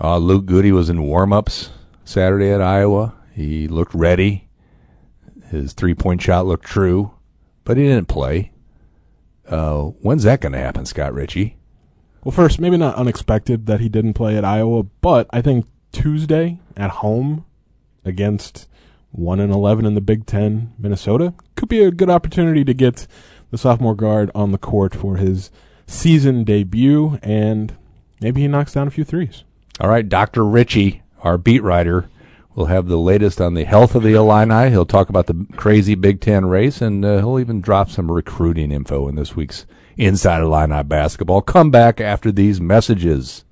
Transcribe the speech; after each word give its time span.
Uh, 0.00 0.18
Luke 0.18 0.46
Goode 0.46 0.72
was 0.72 0.90
in 0.90 1.02
warm-ups 1.02 1.70
Saturday 2.04 2.50
at 2.50 2.60
Iowa. 2.60 3.14
He 3.32 3.66
looked 3.66 3.94
ready. 3.94 4.48
His 5.50 5.72
three-point 5.72 6.20
shot 6.20 6.46
looked 6.46 6.66
true, 6.66 7.12
but 7.64 7.76
he 7.76 7.84
didn't 7.84 8.08
play. 8.08 8.52
Uh, 9.48 9.82
when's 10.02 10.24
that 10.24 10.40
going 10.40 10.52
to 10.52 10.58
happen, 10.58 10.84
Scott 10.84 11.14
Richey? 11.14 11.56
Well, 12.24 12.32
first, 12.32 12.58
maybe 12.58 12.76
not 12.76 12.96
unexpected 12.96 13.66
that 13.66 13.80
he 13.80 13.88
didn't 13.88 14.14
play 14.14 14.36
at 14.36 14.44
Iowa, 14.44 14.82
but 14.82 15.28
I 15.30 15.40
think 15.40 15.66
Tuesday 15.92 16.58
at 16.76 16.90
home 16.90 17.46
against 18.04 18.68
one 19.12 19.40
and 19.40 19.52
eleven 19.52 19.86
in 19.86 19.94
the 19.94 20.00
Big 20.00 20.26
Ten, 20.26 20.74
Minnesota 20.78 21.32
could 21.54 21.68
be 21.68 21.82
a 21.82 21.90
good 21.90 22.10
opportunity 22.10 22.64
to 22.64 22.74
get 22.74 23.06
the 23.50 23.56
sophomore 23.56 23.94
guard 23.94 24.30
on 24.34 24.50
the 24.50 24.58
court 24.58 24.94
for 24.94 25.16
his 25.16 25.50
season 25.86 26.42
debut, 26.44 27.18
and 27.22 27.76
maybe 28.20 28.42
he 28.42 28.48
knocks 28.48 28.74
down 28.74 28.88
a 28.88 28.90
few 28.90 29.04
threes. 29.04 29.44
All 29.78 29.90
right, 29.90 30.08
Dr. 30.08 30.44
Richey, 30.44 31.02
our 31.22 31.36
beat 31.36 31.62
writer, 31.62 32.08
will 32.54 32.66
have 32.66 32.88
the 32.88 32.96
latest 32.96 33.42
on 33.42 33.52
the 33.52 33.64
health 33.64 33.94
of 33.94 34.02
the 34.02 34.14
Illini. 34.14 34.70
He'll 34.70 34.86
talk 34.86 35.10
about 35.10 35.26
the 35.26 35.46
crazy 35.56 35.94
Big 35.94 36.22
Ten 36.22 36.46
race, 36.46 36.80
and 36.80 37.04
uh, 37.04 37.18
he'll 37.18 37.38
even 37.38 37.60
drop 37.60 37.90
some 37.90 38.10
recruiting 38.10 38.72
info 38.72 39.06
in 39.06 39.16
this 39.16 39.36
week's 39.36 39.66
Inside 39.98 40.40
Illini 40.40 40.82
Basketball. 40.82 41.42
Come 41.42 41.70
back 41.70 42.00
after 42.00 42.32
these 42.32 42.58
messages. 42.58 43.44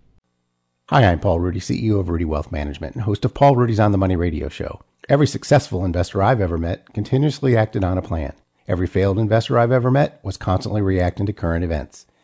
Hi, 0.89 1.05
I'm 1.05 1.21
Paul 1.21 1.41
Rudy, 1.41 1.61
CEO 1.61 2.01
of 2.01 2.09
Rudy 2.09 2.25
Wealth 2.25 2.51
Management 2.51 2.95
and 2.95 3.05
host 3.05 3.25
of 3.27 3.35
Paul 3.35 3.57
Rudy's 3.57 3.81
On 3.81 3.93
the 3.93 3.99
Money 3.99 4.17
radio 4.17 4.49
show. 4.49 4.81
Every 5.09 5.27
successful 5.27 5.85
investor 5.85 6.23
I've 6.23 6.41
ever 6.41 6.57
met 6.57 6.93
continuously 6.95 7.55
acted 7.55 7.85
on 7.85 7.99
a 7.99 8.03
plan. 8.03 8.33
Every 8.67 8.87
failed 8.87 9.19
investor 9.19 9.59
I've 9.59 9.73
ever 9.73 9.91
met 9.91 10.21
was 10.23 10.39
constantly 10.39 10.81
reacting 10.81 11.27
to 11.27 11.35
current 11.35 11.65
events. 11.65 12.07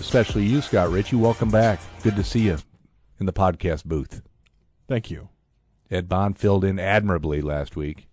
Especially 0.00 0.44
you, 0.44 0.60
Scott 0.62 0.90
Richey. 0.90 1.16
Welcome 1.16 1.50
back. 1.50 1.78
Good 2.02 2.16
to 2.16 2.24
see 2.24 2.40
you 2.40 2.58
in 3.18 3.26
the 3.26 3.32
podcast 3.32 3.84
booth. 3.84 4.22
Thank 4.88 5.10
you. 5.10 5.28
Ed 5.90 6.08
Bond 6.08 6.38
filled 6.38 6.64
in 6.64 6.78
admirably 6.78 7.42
last 7.42 7.76
week. 7.76 8.08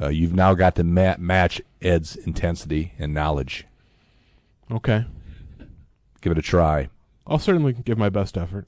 Uh, 0.00 0.08
you've 0.08 0.34
now 0.34 0.54
got 0.54 0.76
to 0.76 0.84
ma- 0.84 1.16
match 1.18 1.60
Ed's 1.80 2.16
intensity 2.16 2.92
and 2.98 3.12
knowledge. 3.12 3.66
Okay. 4.70 5.04
Give 6.20 6.32
it 6.32 6.38
a 6.38 6.42
try. 6.42 6.88
I'll 7.26 7.38
certainly 7.38 7.72
give 7.72 7.98
my 7.98 8.08
best 8.08 8.38
effort. 8.38 8.66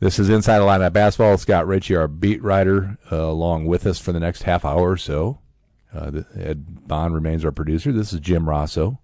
This 0.00 0.18
is 0.18 0.28
Inside 0.28 0.58
the 0.58 0.64
Illini 0.64 0.90
Basketball. 0.90 1.38
Scott 1.38 1.66
Richey, 1.66 1.96
our 1.96 2.08
beat 2.08 2.42
writer, 2.42 2.98
uh, 3.10 3.16
along 3.16 3.66
with 3.66 3.86
us 3.86 3.98
for 3.98 4.12
the 4.12 4.20
next 4.20 4.42
half 4.42 4.64
hour 4.64 4.90
or 4.90 4.96
so. 4.96 5.38
Uh, 5.94 6.22
Ed 6.38 6.86
Bond 6.86 7.14
remains 7.14 7.44
our 7.44 7.52
producer. 7.52 7.92
This 7.92 8.12
is 8.12 8.20
Jim 8.20 8.46
Rossow, 8.46 8.98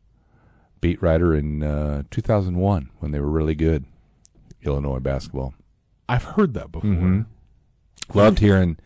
beat 0.82 1.00
writer 1.00 1.34
in 1.34 1.62
uh, 1.62 2.03
2001 2.10 2.91
when 2.98 3.12
they 3.12 3.20
were 3.20 3.31
really 3.31 3.54
good, 3.54 3.87
Illinois 4.62 4.98
basketball. 4.98 5.54
I've 6.06 6.25
heard 6.25 6.53
that 6.53 6.70
before. 6.70 6.91
Mm-hmm. 6.91 7.22
Loved 8.19 8.41
hearing. 8.41 8.76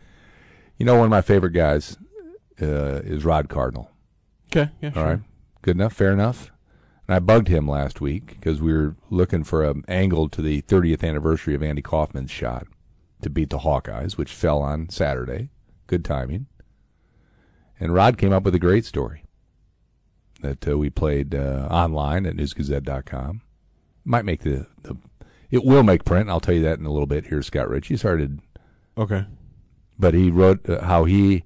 You 0.77 0.85
know, 0.85 0.95
one 0.95 1.05
of 1.05 1.09
my 1.09 1.21
favorite 1.21 1.51
guys 1.51 1.97
uh, 2.61 3.01
is 3.03 3.25
Rod 3.25 3.49
Cardinal. 3.49 3.91
Okay. 4.49 4.71
Yeah. 4.81 4.89
All 4.89 4.93
Sure. 4.93 5.03
right, 5.05 5.19
good 5.63 5.75
enough, 5.75 5.91
fair 5.93 6.13
enough. 6.13 6.51
And 7.07 7.15
I 7.15 7.19
bugged 7.19 7.47
him 7.49 7.67
last 7.67 7.99
week 7.99 8.27
because 8.39 8.61
we 8.61 8.71
were 8.73 8.95
looking 9.09 9.43
for 9.43 9.63
an 9.65 9.83
angle 9.87 10.29
to 10.29 10.41
the 10.41 10.61
30th 10.61 11.03
anniversary 11.03 11.55
of 11.55 11.63
Andy 11.63 11.81
Kaufman's 11.81 12.31
shot 12.31 12.67
to 13.21 13.29
beat 13.29 13.49
the 13.49 13.59
Hawkeyes, 13.59 14.13
which 14.17 14.31
fell 14.31 14.61
on 14.61 14.89
Saturday. 14.89 15.49
Good 15.87 16.05
timing. 16.05 16.45
And 17.79 17.93
Rod 17.93 18.17
came 18.17 18.31
up 18.33 18.43
with 18.43 18.55
a 18.55 18.59
great 18.59 18.85
story 18.85 19.23
that 20.41 20.67
uh, 20.67 20.77
we 20.77 20.89
played 20.89 21.33
uh, 21.35 21.67
online 21.71 22.25
at 22.25 22.35
newsgazette.com. 22.35 23.41
Might 24.05 24.25
make 24.25 24.41
the, 24.41 24.67
the 24.83 24.95
it 25.51 25.63
will 25.63 25.83
make 25.83 26.03
print. 26.05 26.29
I'll 26.29 26.39
tell 26.39 26.55
you 26.55 26.63
that 26.63 26.79
in 26.79 26.85
a 26.85 26.91
little 26.91 27.07
bit. 27.07 27.27
Here, 27.27 27.41
Scott 27.41 27.69
Rich. 27.69 27.87
He 27.87 27.97
started 27.97 28.39
Okay. 28.97 29.25
but 29.99 30.13
he 30.13 30.29
wrote 30.31 30.67
uh, 30.69 30.81
how 30.83 31.05
he, 31.05 31.43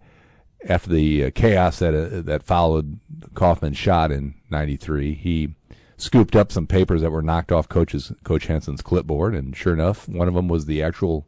after 0.68 0.90
the 0.90 1.25
uh, 1.25 1.31
chaos 1.34 1.79
that 1.79 1.94
uh, 1.94 2.22
that 2.22 2.44
followed 2.44 3.00
Kaufman's 3.34 3.78
shot 3.78 4.12
in 4.12 4.35
'93, 4.50 5.13
he 5.16 5.56
scooped 5.97 6.35
up 6.35 6.52
some 6.52 6.66
papers 6.68 7.02
that 7.02 7.12
were 7.12 7.22
knocked 7.22 7.52
off 7.52 7.69
Coach's 7.69 8.12
Coach 8.23 8.47
Henson's 8.47 8.81
clipboard, 8.81 9.35
and 9.35 9.56
sure 9.56 9.73
enough, 9.73 10.08
one 10.09 10.28
of 10.28 10.34
them 10.34 10.47
was 10.47 10.66
the 10.66 10.81
actual 10.81 11.28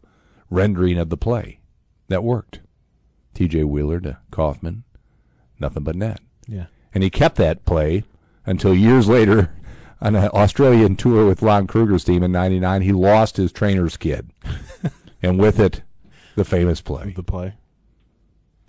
rendering 0.50 0.98
of 0.98 1.10
the 1.10 1.18
play 1.18 1.60
that 2.10 2.24
worked. 2.24 2.60
T.J. 3.36 3.64
Wheeler 3.64 4.00
to 4.02 4.18
Kaufman, 4.32 4.84
nothing 5.60 5.84
but 5.84 5.96
net, 5.96 6.20
Yeah. 6.48 6.66
And 6.94 7.04
he 7.04 7.10
kept 7.10 7.38
that 7.38 7.66
play 7.66 8.04
until 8.46 8.74
years 8.74 9.08
later. 9.08 9.54
On 10.02 10.18
an 10.18 10.28
Australian 10.34 10.98
tour 10.98 11.26
with 11.26 11.42
Lon 11.42 11.66
Kruger's 11.66 12.04
team 12.04 12.24
in 12.24 12.34
'99, 12.34 12.82
he 12.82 12.92
lost 12.92 13.38
his 13.38 13.54
trainer's 13.54 13.96
kid, 13.96 14.32
and 15.24 15.40
with 15.40 15.62
it, 15.62 15.82
the 16.36 16.44
famous 16.44 16.82
play. 16.82 17.14
The 17.16 17.24
play. 17.24 17.54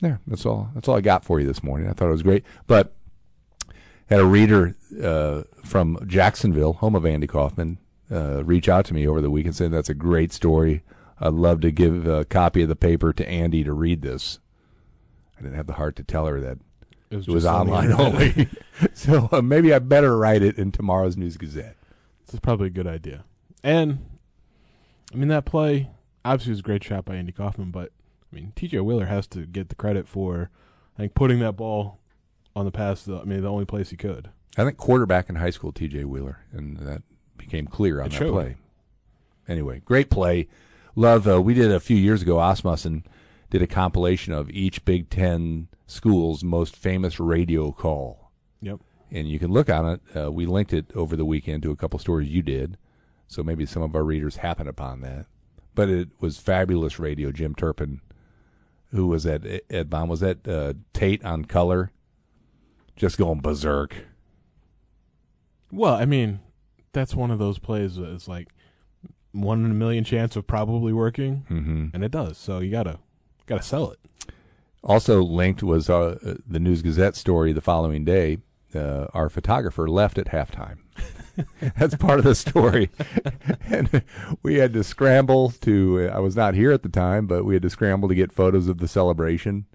There, 0.00 0.20
that's 0.28 0.46
all. 0.46 0.70
That's 0.74 0.86
all 0.86 0.96
I 0.96 1.00
got 1.00 1.24
for 1.24 1.40
you 1.40 1.46
this 1.46 1.60
morning. 1.60 1.88
I 1.88 1.92
thought 1.92 2.06
it 2.06 2.12
was 2.12 2.22
great, 2.22 2.44
but 2.68 2.94
had 4.06 4.20
a 4.20 4.24
reader 4.24 4.76
uh, 5.02 5.42
from 5.64 5.98
Jacksonville, 6.06 6.74
home 6.74 6.94
of 6.94 7.06
Andy 7.06 7.26
Kaufman, 7.26 7.78
uh, 8.10 8.44
reach 8.44 8.68
out 8.68 8.84
to 8.86 8.94
me 8.94 9.06
over 9.06 9.20
the 9.20 9.30
weekend 9.30 9.56
saying 9.56 9.70
that's 9.70 9.88
a 9.88 9.94
great 9.94 10.32
story. 10.32 10.82
I'd 11.18 11.32
love 11.32 11.60
to 11.62 11.70
give 11.70 12.06
a 12.06 12.24
copy 12.24 12.62
of 12.62 12.68
the 12.68 12.76
paper 12.76 13.12
to 13.12 13.28
Andy 13.28 13.64
to 13.64 13.72
read 13.72 14.02
this. 14.02 14.40
I 15.38 15.42
didn't 15.42 15.56
have 15.56 15.66
the 15.66 15.74
heart 15.74 15.96
to 15.96 16.02
tell 16.02 16.26
her 16.26 16.40
that 16.40 16.58
It 17.14 17.18
was, 17.18 17.28
it 17.28 17.32
was 17.32 17.46
online 17.46 17.92
only. 17.92 18.48
so 18.92 19.28
uh, 19.30 19.40
maybe 19.40 19.72
I 19.72 19.78
better 19.78 20.18
write 20.18 20.42
it 20.42 20.58
in 20.58 20.72
tomorrow's 20.72 21.16
News 21.16 21.36
Gazette. 21.36 21.76
This 22.26 22.34
is 22.34 22.40
probably 22.40 22.66
a 22.66 22.70
good 22.70 22.88
idea. 22.88 23.24
And 23.62 24.04
I 25.12 25.16
mean 25.16 25.28
that 25.28 25.44
play 25.44 25.90
obviously 26.24 26.50
was 26.50 26.58
a 26.58 26.64
great 26.64 26.82
shot 26.82 27.04
by 27.04 27.14
Andy 27.14 27.30
Kaufman, 27.30 27.70
but 27.70 27.92
I 28.32 28.34
mean 28.34 28.52
TJ 28.56 28.84
Wheeler 28.84 29.06
has 29.06 29.28
to 29.28 29.46
get 29.46 29.68
the 29.68 29.76
credit 29.76 30.08
for 30.08 30.50
I 30.98 31.02
think 31.02 31.14
putting 31.14 31.38
that 31.38 31.52
ball 31.52 32.00
on 32.56 32.64
the 32.64 32.72
pass. 32.72 33.08
I 33.08 33.22
mean 33.22 33.42
the 33.42 33.48
only 33.48 33.64
place 33.64 33.90
he 33.90 33.96
could. 33.96 34.30
I 34.56 34.64
think 34.64 34.76
quarterback 34.76 35.28
in 35.28 35.36
high 35.36 35.50
school, 35.50 35.70
T.J. 35.70 36.04
Wheeler, 36.06 36.40
and 36.52 36.78
that 36.78 37.02
became 37.36 37.68
clear 37.68 38.00
on 38.00 38.06
It 38.06 38.10
that 38.10 38.18
showed. 38.18 38.32
play. 38.32 38.56
Anyway, 39.46 39.82
great 39.84 40.10
play. 40.10 40.48
Love. 40.96 41.28
Uh, 41.28 41.40
we 41.40 41.54
did 41.54 41.70
a 41.70 41.78
few 41.78 41.96
years 41.96 42.22
ago. 42.22 42.40
Asmussen 42.40 43.04
did 43.54 43.62
a 43.62 43.66
compilation 43.68 44.32
of 44.32 44.50
each 44.50 44.84
Big 44.84 45.08
Ten 45.08 45.68
school's 45.86 46.42
most 46.42 46.74
famous 46.74 47.20
radio 47.20 47.70
call, 47.70 48.32
Yep. 48.60 48.80
and 49.12 49.28
you 49.28 49.38
can 49.38 49.52
look 49.52 49.70
on 49.70 49.88
it. 49.88 50.00
Uh, 50.16 50.32
we 50.32 50.44
linked 50.44 50.72
it 50.72 50.86
over 50.96 51.14
the 51.14 51.24
weekend 51.24 51.62
to 51.62 51.70
a 51.70 51.76
couple 51.76 52.00
stories 52.00 52.28
you 52.28 52.42
did, 52.42 52.76
so 53.28 53.44
maybe 53.44 53.64
some 53.64 53.80
of 53.84 53.94
our 53.94 54.02
readers 54.02 54.38
happen 54.38 54.66
upon 54.66 55.02
that. 55.02 55.26
But 55.72 55.88
it 55.88 56.08
was 56.18 56.36
fabulous 56.36 56.98
radio. 56.98 57.30
Jim 57.30 57.54
Turpin, 57.54 58.00
who 58.90 59.06
was 59.06 59.24
at 59.24 59.42
Ed 59.70 59.88
Baum, 59.88 60.08
was 60.08 60.24
at 60.24 60.48
uh, 60.48 60.72
Tate 60.92 61.24
on 61.24 61.44
color, 61.44 61.92
just 62.96 63.18
going 63.18 63.40
berserk. 63.40 63.94
Well, 65.70 65.94
I 65.94 66.06
mean, 66.06 66.40
that's 66.92 67.14
one 67.14 67.30
of 67.30 67.38
those 67.38 67.60
plays 67.60 67.98
is 67.98 68.26
like 68.26 68.48
one 69.30 69.64
in 69.64 69.70
a 69.70 69.74
million 69.74 70.02
chance 70.02 70.34
of 70.34 70.48
probably 70.48 70.92
working, 70.92 71.44
Mm-hmm. 71.48 71.86
and 71.94 72.02
it 72.02 72.10
does. 72.10 72.36
So 72.36 72.58
you 72.58 72.72
gotta 72.72 72.98
gotta 73.46 73.62
sell 73.62 73.90
it. 73.90 73.98
Also 74.82 75.22
linked 75.22 75.62
was 75.62 75.88
uh, 75.88 76.36
the 76.46 76.60
News 76.60 76.82
Gazette 76.82 77.16
story 77.16 77.52
the 77.52 77.60
following 77.60 78.04
day. 78.04 78.38
Uh, 78.74 79.06
our 79.14 79.30
photographer 79.30 79.88
left 79.88 80.18
at 80.18 80.26
halftime. 80.26 80.78
That's 81.78 81.94
part 81.94 82.18
of 82.18 82.24
the 82.24 82.34
story. 82.34 82.90
and 83.66 84.02
we 84.42 84.56
had 84.56 84.72
to 84.74 84.84
scramble 84.84 85.50
to. 85.62 86.10
I 86.12 86.18
was 86.18 86.36
not 86.36 86.54
here 86.54 86.72
at 86.72 86.82
the 86.82 86.88
time, 86.88 87.26
but 87.26 87.44
we 87.44 87.54
had 87.54 87.62
to 87.62 87.70
scramble 87.70 88.08
to 88.08 88.14
get 88.14 88.32
photos 88.32 88.68
of 88.68 88.78
the 88.78 88.88
celebration. 88.88 89.66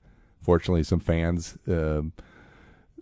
Fortunately, 0.41 0.83
some 0.83 0.99
fans. 0.99 1.57
Um, 1.67 2.13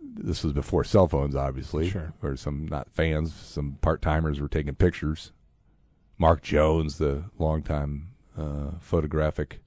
this 0.02 0.44
was 0.44 0.54
before 0.54 0.84
cell 0.84 1.08
phones, 1.08 1.36
obviously. 1.36 1.90
Sure. 1.90 2.14
Or 2.24 2.36
some 2.36 2.68
not 2.68 2.90
fans, 2.92 3.34
some 3.34 3.78
part 3.82 4.02
timers 4.02 4.40
were 4.40 4.48
taking 4.48 4.76
pictures. 4.76 5.32
Mark 6.18 6.42
Jones, 6.42 6.98
the 6.98 7.26
longtime 7.38 8.10
uh, 8.38 8.72
photographic 8.80 9.62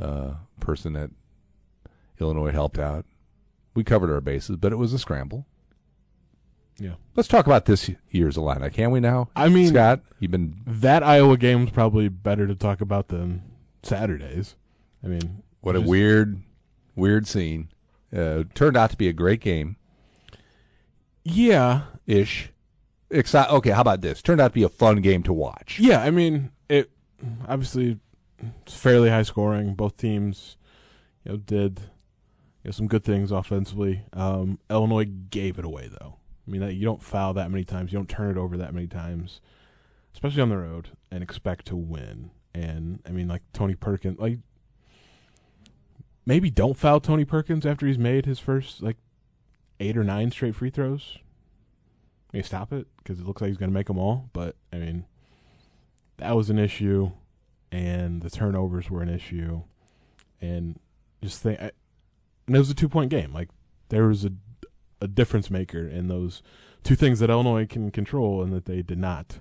uh, 0.00 0.34
person 0.60 0.96
at 0.96 1.10
Illinois, 2.20 2.50
helped 2.52 2.78
out. 2.78 3.04
We 3.74 3.84
covered 3.84 4.10
our 4.12 4.20
bases, 4.20 4.56
but 4.56 4.72
it 4.72 4.76
was 4.76 4.92
a 4.92 4.98
scramble. 4.98 5.46
Yeah. 6.80 6.94
Let's 7.16 7.28
talk 7.28 7.46
about 7.46 7.64
this 7.64 7.90
year's 8.10 8.36
Illini, 8.36 8.70
can 8.70 8.90
we 8.90 9.00
now? 9.00 9.28
I 9.36 9.48
mean- 9.48 9.68
Scott, 9.68 10.00
you've 10.20 10.30
been 10.30 10.56
That 10.66 11.02
Iowa 11.02 11.36
game's 11.36 11.70
probably 11.70 12.08
better 12.08 12.46
to 12.46 12.54
talk 12.54 12.80
about 12.80 13.08
than 13.08 13.42
Saturdays. 13.82 14.54
I 15.04 15.08
mean, 15.08 15.42
what 15.60 15.74
a 15.76 15.80
weird, 15.80 16.40
weird 16.96 17.26
scene. 17.26 17.68
Uh, 18.16 18.44
turned 18.54 18.76
out 18.76 18.90
to 18.90 18.96
be 18.96 19.08
a 19.08 19.12
great 19.12 19.40
game 19.40 19.76
Yeah, 21.24 21.82
ish. 22.06 22.50
Exci- 23.10 23.48
okay, 23.50 23.70
how 23.70 23.80
about 23.82 24.00
this? 24.00 24.22
Turned 24.22 24.40
out 24.40 24.48
to 24.48 24.54
be 24.54 24.62
a 24.62 24.68
fun 24.68 25.00
game 25.00 25.22
to 25.24 25.32
watch. 25.32 25.78
yeah. 25.80 26.02
I 26.02 26.10
mean, 26.10 26.50
it 26.68 26.90
obviously 27.46 27.98
it's 28.62 28.74
fairly 28.74 29.10
high 29.10 29.22
scoring. 29.22 29.74
Both 29.74 29.96
teams, 29.96 30.56
you 31.24 31.32
know, 31.32 31.38
did 31.38 31.80
you 32.62 32.68
know, 32.68 32.70
some 32.72 32.86
good 32.88 33.04
things 33.04 33.30
offensively. 33.30 34.04
Um, 34.12 34.58
Illinois 34.70 35.06
gave 35.06 35.58
it 35.58 35.64
away 35.64 35.88
though. 35.88 36.16
I 36.46 36.50
mean, 36.50 36.62
you 36.70 36.84
don't 36.84 37.02
foul 37.02 37.34
that 37.34 37.50
many 37.50 37.64
times. 37.64 37.92
You 37.92 37.98
don't 37.98 38.08
turn 38.08 38.30
it 38.30 38.40
over 38.40 38.56
that 38.56 38.72
many 38.72 38.86
times, 38.86 39.40
especially 40.14 40.42
on 40.42 40.48
the 40.48 40.56
road, 40.56 40.90
and 41.10 41.22
expect 41.22 41.66
to 41.66 41.76
win. 41.76 42.30
And 42.54 43.00
I 43.06 43.10
mean, 43.10 43.28
like 43.28 43.42
Tony 43.52 43.74
Perkins, 43.74 44.18
like 44.18 44.38
maybe 46.24 46.50
don't 46.50 46.76
foul 46.76 47.00
Tony 47.00 47.24
Perkins 47.24 47.66
after 47.66 47.86
he's 47.86 47.98
made 47.98 48.26
his 48.26 48.38
first 48.38 48.82
like 48.82 48.96
eight 49.80 49.96
or 49.96 50.04
nine 50.04 50.30
straight 50.30 50.54
free 50.54 50.70
throws. 50.70 51.18
Maybe 52.32 52.42
stop 52.42 52.72
it 52.72 52.86
because 52.98 53.20
it 53.20 53.26
looks 53.26 53.40
like 53.40 53.48
he's 53.48 53.56
going 53.56 53.70
to 53.70 53.74
make 53.74 53.86
them 53.86 53.98
all. 53.98 54.28
But 54.32 54.56
I 54.72 54.76
mean, 54.76 55.04
that 56.18 56.36
was 56.36 56.50
an 56.50 56.58
issue, 56.58 57.12
and 57.70 58.22
the 58.22 58.30
turnovers 58.30 58.90
were 58.90 59.02
an 59.02 59.08
issue, 59.08 59.62
and 60.40 60.78
just 61.22 61.42
think, 61.42 61.60
I, 61.60 61.70
and 62.46 62.56
it 62.56 62.58
was 62.58 62.70
a 62.70 62.74
two 62.74 62.88
point 62.88 63.10
game. 63.10 63.32
Like 63.32 63.48
there 63.88 64.06
was 64.06 64.24
a 64.24 64.32
a 65.00 65.08
difference 65.08 65.50
maker 65.50 65.86
in 65.86 66.08
those 66.08 66.42
two 66.82 66.96
things 66.96 67.20
that 67.20 67.30
Illinois 67.30 67.66
can 67.66 67.90
control 67.90 68.42
and 68.42 68.52
that 68.52 68.64
they 68.64 68.82
did 68.82 68.98
not 68.98 69.40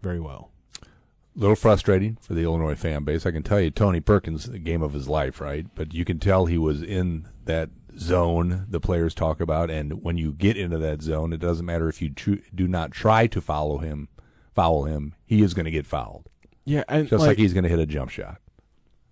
very 0.00 0.20
well. 0.20 0.50
A 0.82 1.38
little 1.38 1.56
frustrating 1.56 2.18
for 2.20 2.34
the 2.34 2.42
Illinois 2.42 2.74
fan 2.74 3.04
base. 3.04 3.24
I 3.24 3.30
can 3.30 3.42
tell 3.42 3.60
you, 3.60 3.70
Tony 3.70 4.00
Perkins, 4.00 4.44
the 4.44 4.58
game 4.58 4.82
of 4.82 4.92
his 4.92 5.08
life, 5.08 5.40
right? 5.40 5.66
But 5.74 5.94
you 5.94 6.04
can 6.04 6.18
tell 6.18 6.46
he 6.46 6.58
was 6.58 6.82
in 6.82 7.28
that 7.44 7.70
zone 7.98 8.66
the 8.68 8.80
players 8.80 9.14
talk 9.14 9.40
about, 9.40 9.70
and 9.70 10.02
when 10.02 10.18
you 10.18 10.32
get 10.32 10.56
into 10.56 10.78
that 10.78 11.00
zone, 11.02 11.32
it 11.32 11.40
doesn't 11.40 11.64
matter 11.64 11.88
if 11.88 12.02
you 12.02 12.10
tr- 12.10 12.34
do 12.54 12.68
not 12.68 12.90
try 12.90 13.26
to 13.28 13.40
follow 13.40 13.78
him, 13.78 14.08
foul 14.54 14.84
him. 14.84 15.14
He 15.24 15.42
is 15.42 15.54
going 15.54 15.64
to 15.64 15.70
get 15.70 15.86
fouled, 15.86 16.28
Yeah, 16.64 16.84
and 16.88 17.08
just 17.08 17.24
like, 17.24 17.38
he's 17.38 17.52
going 17.52 17.64
to 17.64 17.70
hit 17.70 17.78
a 17.80 17.86
jump 17.86 18.10
shot. 18.10 18.38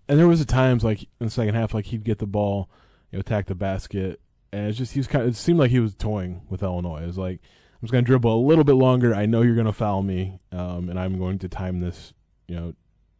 and 0.09 0.19
there 0.19 0.29
was 0.29 0.41
a 0.41 0.45
times 0.47 0.85
like 0.85 1.03
in 1.03 1.27
the 1.27 1.31
second 1.31 1.55
half, 1.55 1.75
like 1.75 1.87
he'd 1.87 2.05
get 2.05 2.19
the 2.19 2.27
ball, 2.27 2.69
you 3.11 3.17
know, 3.17 3.21
attack 3.21 3.47
the 3.47 3.55
basket, 3.55 4.21
and 4.53 4.69
it's 4.69 4.79
just 4.79 4.93
he 4.93 5.01
was 5.01 5.07
kind 5.07 5.25
of. 5.25 5.31
It 5.31 5.37
seemed 5.37 5.59
like 5.59 5.71
he 5.71 5.81
was 5.81 5.95
toying 5.95 6.43
with 6.49 6.63
Illinois. 6.63 7.03
It 7.03 7.07
was 7.07 7.19
like 7.19 7.41
I'm 7.75 7.81
just 7.83 7.93
going 7.93 8.05
to 8.05 8.07
dribble 8.07 8.35
a 8.35 8.47
little 8.47 8.65
bit 8.65 8.75
longer. 8.75 9.15
I 9.15 9.27
know 9.27 9.43
you're 9.43 9.55
going 9.55 9.67
to 9.67 9.73
foul 9.73 10.03
me, 10.03 10.39
um, 10.53 10.89
and 10.89 10.99
I'm 11.01 11.19
going 11.19 11.39
to 11.41 11.49
time 11.49 11.81
this, 11.81 12.13
you 12.47 12.55
know, 12.57 12.75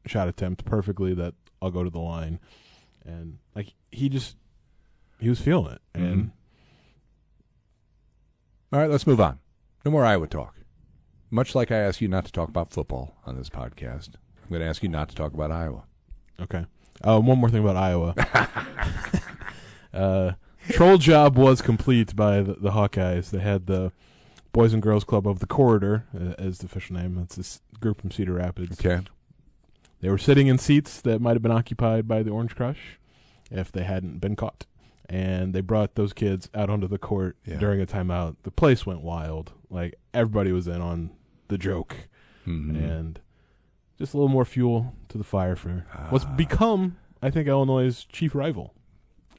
shot 0.07 0.29
attempt 0.29 0.65
perfectly 0.65 1.15
that 1.15 1.35
I'll 1.63 1.71
go 1.71 1.83
to 1.83 1.91
the 1.91 1.99
line, 2.01 2.39
and 3.05 3.39
like 3.57 3.75
he 3.91 4.09
just 4.09 4.37
he 5.19 5.29
was 5.29 5.41
feeling 5.41 5.73
it, 5.73 5.81
and 5.95 6.05
Mhm. 6.27 6.31
All 8.73 8.79
right, 8.81 8.91
let's 8.91 9.07
move 9.07 9.21
on. 9.21 9.41
No 9.85 9.91
more 9.91 10.05
Iowa 10.05 10.27
talk. 10.29 10.55
Much 11.31 11.55
like 11.55 11.71
I 11.71 11.77
ask 11.77 12.01
you 12.01 12.09
not 12.09 12.25
to 12.25 12.33
talk 12.33 12.49
about 12.49 12.73
football 12.73 13.15
on 13.25 13.37
this 13.37 13.49
podcast, 13.49 14.11
I'm 14.43 14.49
going 14.51 14.61
to 14.63 14.67
ask 14.67 14.83
you 14.83 14.89
not 14.89 15.09
to 15.11 15.15
talk 15.15 15.33
about 15.33 15.53
Iowa. 15.53 15.85
Okay. 16.41 16.67
Uh, 17.03 17.21
one 17.21 17.39
more 17.39 17.49
thing 17.49 17.63
about 17.63 17.77
Iowa. 17.77 18.15
uh, 19.95 20.33
troll 20.71 20.99
job 20.99 21.37
was 21.39 21.63
complete 21.63 22.15
by 22.17 22.41
the, 22.43 22.55
the 22.55 22.71
Hawkeyes. 22.73 23.31
They 23.31 23.39
had 23.41 23.67
the 23.67 23.93
Boys 24.53 24.73
and 24.73 24.83
Girls 24.83 25.05
Club 25.05 25.27
of 25.29 25.39
the 25.39 25.47
Corridor 25.47 26.07
uh, 26.15 26.35
as 26.39 26.59
the 26.59 26.67
official 26.67 26.97
name. 26.97 27.15
That's 27.15 27.37
this 27.37 27.61
group 27.81 28.01
from 28.01 28.11
Cedar 28.11 28.35
Rapids. 28.35 28.81
Okay. 28.85 29.03
They 30.01 30.09
were 30.09 30.19
sitting 30.19 30.47
in 30.49 30.59
seats 30.59 31.01
that 31.03 31.21
might 31.21 31.35
have 31.35 31.43
been 31.43 31.53
occupied 31.53 32.09
by 32.09 32.23
the 32.23 32.31
Orange 32.31 32.57
Crush 32.57 32.99
if 33.51 33.71
they 33.71 33.85
hadn't 33.85 34.19
been 34.21 34.35
caught. 34.37 34.67
And 35.09 35.53
they 35.55 35.61
brought 35.61 35.95
those 35.97 36.13
kids 36.13 36.49
out 36.55 36.71
onto 36.71 36.87
the 36.87 36.99
court 36.99 37.37
Yeah. 37.45 37.59
during 37.59 37.81
a 37.81 37.87
timeout. 37.87 38.37
The 38.45 38.51
place 38.51 38.87
went 38.87 39.03
wild. 39.03 39.53
Like 39.69 39.95
everybody 40.15 40.53
was 40.53 40.67
in 40.69 40.81
on 40.81 41.11
the 41.51 41.59
joke 41.59 42.09
Mhm. 42.47 42.75
and 42.77 43.21
just 43.99 44.15
a 44.15 44.17
little 44.17 44.31
more 44.31 44.47
fuel 44.47 44.95
to 45.11 45.19
the 45.19 45.25
fire 45.25 45.55
for 45.57 45.85
what's 46.09 46.25
Ah. 46.25 46.35
become, 46.37 46.97
I 47.21 47.31
think, 47.31 47.47
Illinois' 47.47 48.07
chief 48.09 48.35
rival. 48.35 48.75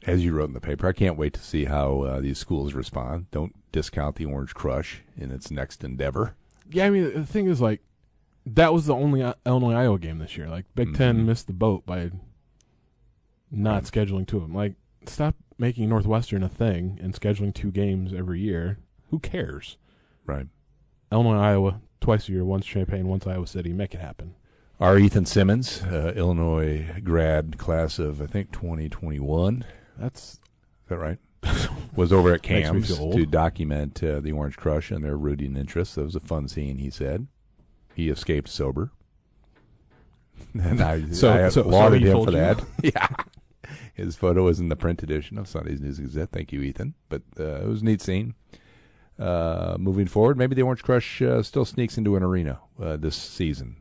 As 0.05 0.23
you 0.23 0.33
wrote 0.33 0.49
in 0.49 0.53
the 0.53 0.61
paper, 0.61 0.87
I 0.87 0.93
can't 0.93 1.17
wait 1.17 1.33
to 1.33 1.41
see 1.41 1.65
how 1.65 2.01
uh, 2.01 2.19
these 2.21 2.37
schools 2.37 2.73
respond. 2.73 3.29
Don't 3.31 3.55
discount 3.71 4.15
the 4.17 4.25
Orange 4.25 4.53
Crush 4.53 5.01
in 5.17 5.31
its 5.31 5.49
next 5.51 5.83
endeavor. 5.83 6.35
Yeah, 6.71 6.85
I 6.85 6.89
mean, 6.89 7.03
the 7.13 7.25
thing 7.25 7.47
is, 7.47 7.59
like, 7.61 7.81
that 8.45 8.73
was 8.73 8.85
the 8.87 8.95
only 8.95 9.21
uh, 9.21 9.33
Illinois 9.45 9.73
Iowa 9.73 9.99
game 9.99 10.17
this 10.19 10.37
year. 10.37 10.47
Like, 10.47 10.65
Big 10.75 10.93
Ten 10.95 11.19
Mhm. 11.19 11.25
missed 11.25 11.47
the 11.47 11.53
boat 11.53 11.85
by 11.85 12.11
not 13.51 13.83
scheduling 13.83 14.25
two 14.27 14.37
of 14.37 14.43
them. 14.43 14.53
Like, 14.55 14.75
stop 15.05 15.35
making 15.57 15.89
Northwestern 15.89 16.41
a 16.43 16.49
thing 16.49 16.97
and 17.01 17.13
scheduling 17.13 17.53
two 17.53 17.71
games 17.71 18.13
every 18.13 18.39
year. 18.39 18.79
Who 19.09 19.19
cares? 19.19 19.77
Right. 20.25 20.47
Illinois 21.11 21.37
Iowa 21.39 21.81
twice 22.01 22.27
a 22.27 22.33
year, 22.33 22.43
once 22.43 22.65
Champaign, 22.65 23.07
once 23.07 23.25
Iowa 23.25 23.47
City. 23.47 23.71
Make 23.71 23.93
it 23.93 24.01
happen. 24.01 24.35
Our 24.79 24.97
Ethan 24.97 25.25
Simmons, 25.27 25.83
uh, 25.83 26.11
Illinois 26.15 26.99
grad 27.03 27.57
class 27.59 27.99
of 27.99 28.21
I 28.21 28.25
think 28.25 28.51
2021. 28.51 29.63
That's 29.97 30.33
Is 30.33 30.39
that 30.89 30.97
right? 30.97 31.19
was 31.95 32.11
over 32.11 32.33
at 32.33 32.41
Kam's 32.43 32.97
to 32.97 33.25
document 33.25 34.03
uh, 34.03 34.19
the 34.19 34.31
Orange 34.31 34.57
Crush 34.57 34.89
and 34.91 35.03
their 35.05 35.15
rooting 35.17 35.55
interests. 35.55 35.95
That 35.95 36.03
was 36.03 36.15
a 36.15 36.19
fun 36.19 36.47
scene, 36.47 36.79
he 36.79 36.89
said. 36.89 37.27
He 37.93 38.09
escaped 38.09 38.49
sober. 38.49 38.91
and 40.53 40.81
I, 40.81 41.09
So- 41.11 41.31
I 41.31 41.37
so- 41.49 41.49
so 41.49 41.61
applauded 41.61 42.01
he 42.01 42.09
him 42.09 42.25
for 42.25 42.31
that. 42.31 42.63
yeah. 42.83 43.07
His 43.93 44.15
photo 44.15 44.47
is 44.47 44.59
in 44.59 44.69
the 44.69 44.75
print 44.75 45.03
edition 45.03 45.37
of 45.37 45.47
Sunday's 45.47 45.79
News 45.81 45.99
Gazette. 45.99 46.31
Thank 46.31 46.51
you, 46.51 46.61
Ethan. 46.61 46.95
But 47.09 47.21
uh, 47.39 47.61
it 47.61 47.67
was 47.67 47.81
a 47.83 47.85
neat 47.85 48.01
scene. 48.01 48.33
Uh, 49.21 49.77
moving 49.77 50.07
forward, 50.07 50.35
maybe 50.35 50.55
the 50.55 50.63
Orange 50.63 50.81
Crush 50.81 51.21
uh, 51.21 51.43
still 51.43 51.63
sneaks 51.63 51.95
into 51.95 52.15
an 52.15 52.23
arena 52.23 52.59
uh, 52.81 52.97
this 52.97 53.15
season. 53.15 53.75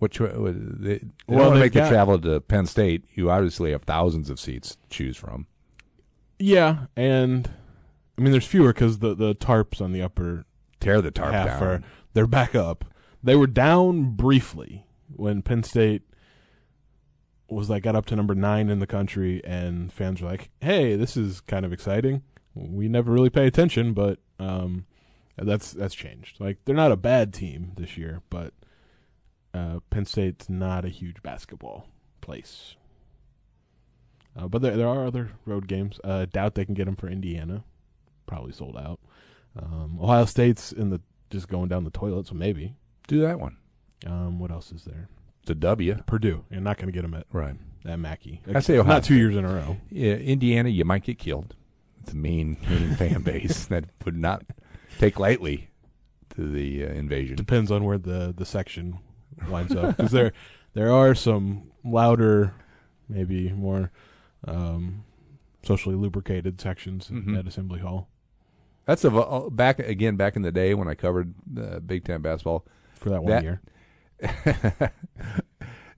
Which 0.00 0.18
they, 0.18 0.26
they 0.26 1.00
Well, 1.28 1.50
they've 1.50 1.60
make 1.60 1.72
the 1.74 1.88
travel 1.88 2.18
to 2.18 2.40
Penn 2.40 2.66
State. 2.66 3.04
You 3.14 3.30
obviously 3.30 3.70
have 3.70 3.82
thousands 3.82 4.28
of 4.28 4.40
seats 4.40 4.74
to 4.76 4.88
choose 4.88 5.16
from. 5.16 5.46
yeah, 6.40 6.86
and 6.96 7.50
I 8.18 8.22
mean, 8.22 8.32
there's 8.32 8.46
fewer 8.46 8.72
because 8.72 8.98
the 8.98 9.14
the 9.14 9.34
tarps 9.34 9.80
on 9.80 9.92
the 9.92 10.02
upper 10.02 10.44
Tear 10.80 11.00
the 11.00 11.10
tarp 11.10 11.32
half 11.32 11.46
down. 11.46 11.62
are 11.62 11.82
they're 12.14 12.26
back 12.26 12.54
up. 12.54 12.86
They 13.22 13.36
were 13.36 13.46
down 13.46 14.16
briefly 14.16 14.86
when 15.14 15.42
Penn 15.42 15.62
State 15.62 16.02
was 17.48 17.68
like 17.68 17.82
got 17.82 17.94
up 17.94 18.06
to 18.06 18.16
number 18.16 18.34
nine 18.34 18.70
in 18.70 18.78
the 18.78 18.86
country, 18.86 19.40
and 19.44 19.92
fans 19.92 20.20
were 20.22 20.30
like, 20.30 20.50
"Hey, 20.60 20.96
this 20.96 21.16
is 21.16 21.40
kind 21.40 21.64
of 21.64 21.72
exciting." 21.72 22.22
We 22.54 22.88
never 22.88 23.12
really 23.12 23.30
pay 23.30 23.46
attention, 23.46 23.92
but 23.92 24.18
um, 24.38 24.86
that's 25.36 25.72
that's 25.72 25.94
changed. 25.94 26.40
Like 26.40 26.58
they're 26.64 26.74
not 26.74 26.92
a 26.92 26.96
bad 26.96 27.32
team 27.32 27.72
this 27.76 27.96
year, 27.96 28.22
but 28.30 28.52
uh, 29.54 29.80
Penn 29.90 30.04
State's 30.04 30.48
not 30.48 30.84
a 30.84 30.88
huge 30.88 31.22
basketball 31.22 31.88
place. 32.20 32.74
Uh, 34.36 34.48
but 34.48 34.62
there 34.62 34.76
there 34.76 34.88
are 34.88 35.06
other 35.06 35.30
road 35.46 35.66
games. 35.68 35.98
Uh, 36.04 36.26
doubt 36.26 36.54
they 36.54 36.64
can 36.64 36.74
get 36.74 36.86
them 36.86 36.96
for 36.96 37.08
Indiana. 37.08 37.64
Probably 38.26 38.52
sold 38.52 38.76
out. 38.76 39.00
Um, 39.60 39.98
Ohio 40.00 40.24
State's 40.24 40.72
in 40.72 40.90
the 40.90 41.00
just 41.30 41.48
going 41.48 41.68
down 41.68 41.84
the 41.84 41.90
toilet, 41.90 42.26
so 42.26 42.34
maybe. 42.34 42.74
Do 43.08 43.20
that 43.22 43.40
one. 43.40 43.56
Um, 44.06 44.38
what 44.38 44.50
else 44.50 44.70
is 44.72 44.84
there? 44.84 45.08
It's 45.42 45.50
a 45.50 45.54
W. 45.54 45.96
Purdue. 46.06 46.44
You're 46.50 46.60
not 46.60 46.76
going 46.76 46.86
to 46.86 46.92
get 46.92 47.02
them 47.02 47.14
at 47.14 47.26
Right. 47.32 47.54
at 47.84 47.98
Mackey. 47.98 48.40
I 48.54 48.60
say 48.60 48.78
Ohio 48.78 48.94
not 48.94 49.02
two 49.04 49.14
State. 49.14 49.16
years 49.16 49.36
in 49.36 49.44
a 49.44 49.52
row. 49.52 49.76
Yeah, 49.90 50.14
Indiana, 50.14 50.68
you 50.68 50.84
might 50.84 51.02
get 51.02 51.18
killed. 51.18 51.54
It's 52.02 52.12
a 52.12 52.16
mean, 52.16 52.56
mean 52.68 52.94
fan 52.96 53.22
base 53.22 53.66
that 53.66 53.84
would 54.04 54.16
not 54.16 54.42
take 54.98 55.18
lightly 55.18 55.68
to 56.34 56.50
the 56.50 56.84
uh, 56.84 56.88
invasion. 56.88 57.36
Depends 57.36 57.70
on 57.70 57.84
where 57.84 57.98
the 57.98 58.32
the 58.36 58.44
section 58.46 58.98
winds 59.48 59.74
up 59.74 59.96
because 59.96 60.12
there 60.12 60.32
there 60.74 60.90
are 60.92 61.14
some 61.14 61.70
louder, 61.84 62.54
maybe 63.08 63.50
more 63.52 63.90
um, 64.46 65.04
socially 65.62 65.94
lubricated 65.96 66.60
sections 66.60 67.08
Mhm. 67.08 67.38
at 67.38 67.46
Assembly 67.46 67.80
Hall. 67.80 68.08
That's 68.86 69.04
a 69.04 69.10
vo- 69.10 69.50
back 69.50 69.78
again 69.78 70.16
back 70.16 70.36
in 70.36 70.42
the 70.42 70.50
day 70.52 70.74
when 70.74 70.88
I 70.88 70.94
covered 70.94 71.34
uh, 71.60 71.80
Big 71.80 72.04
Ten 72.04 72.22
basketball. 72.22 72.64
for 72.94 73.10
that 73.10 73.22
one 73.22 73.30
That- 73.32 73.42
year. 73.42 73.60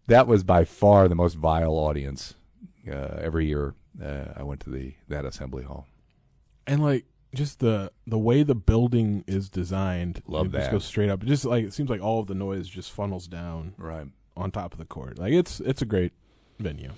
that 0.06 0.26
was 0.26 0.42
by 0.44 0.64
far 0.64 1.08
the 1.08 1.14
most 1.14 1.34
vile 1.34 1.72
audience 1.72 2.34
uh, 2.90 3.16
every 3.20 3.46
year. 3.46 3.74
Uh, 4.02 4.32
I 4.36 4.42
went 4.42 4.60
to 4.62 4.70
the 4.70 4.94
that 5.08 5.24
assembly 5.24 5.64
hall. 5.64 5.86
And 6.66 6.82
like 6.82 7.04
just 7.34 7.60
the 7.60 7.90
the 8.06 8.18
way 8.18 8.42
the 8.42 8.54
building 8.54 9.24
is 9.26 9.48
designed, 9.48 10.22
Love 10.26 10.46
it 10.46 10.52
just 10.52 10.64
that. 10.66 10.72
goes 10.72 10.84
straight 10.84 11.08
up. 11.10 11.22
It 11.22 11.26
just 11.26 11.44
like 11.44 11.64
it 11.64 11.72
seems 11.72 11.90
like 11.90 12.02
all 12.02 12.20
of 12.20 12.26
the 12.26 12.34
noise 12.34 12.68
just 12.68 12.90
funnels 12.92 13.26
down 13.26 13.74
Right. 13.78 14.06
on 14.36 14.50
top 14.50 14.72
of 14.72 14.78
the 14.78 14.84
court. 14.84 15.18
Like 15.18 15.32
it's 15.32 15.60
it's 15.60 15.82
a 15.82 15.86
great 15.86 16.12
venue. 16.58 16.90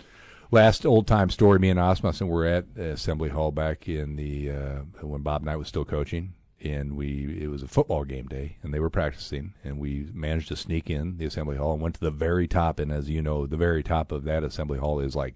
Last 0.50 0.84
old 0.86 1.06
time 1.06 1.30
story. 1.30 1.58
Me 1.58 1.70
and 1.70 1.80
Asmussen 1.80 2.28
were 2.28 2.44
at 2.44 2.66
Assembly 2.76 3.28
Hall 3.30 3.50
back 3.50 3.88
in 3.88 4.16
the 4.16 4.50
uh, 4.50 4.78
when 5.02 5.22
Bob 5.22 5.42
Knight 5.42 5.56
was 5.56 5.66
still 5.68 5.84
coaching, 5.84 6.34
and 6.62 6.96
we 6.96 7.38
it 7.42 7.48
was 7.48 7.62
a 7.62 7.68
football 7.68 8.04
game 8.04 8.26
day, 8.26 8.58
and 8.62 8.72
they 8.72 8.78
were 8.78 8.90
practicing, 8.90 9.54
and 9.64 9.78
we 9.78 10.08
managed 10.12 10.48
to 10.48 10.56
sneak 10.56 10.90
in 10.90 11.16
the 11.16 11.24
Assembly 11.24 11.56
Hall 11.56 11.72
and 11.72 11.82
went 11.82 11.94
to 11.96 12.00
the 12.00 12.10
very 12.10 12.46
top. 12.46 12.78
And 12.78 12.92
as 12.92 13.08
you 13.10 13.22
know, 13.22 13.46
the 13.46 13.56
very 13.56 13.82
top 13.82 14.12
of 14.12 14.24
that 14.24 14.44
Assembly 14.44 14.78
Hall 14.78 15.00
is 15.00 15.16
like 15.16 15.34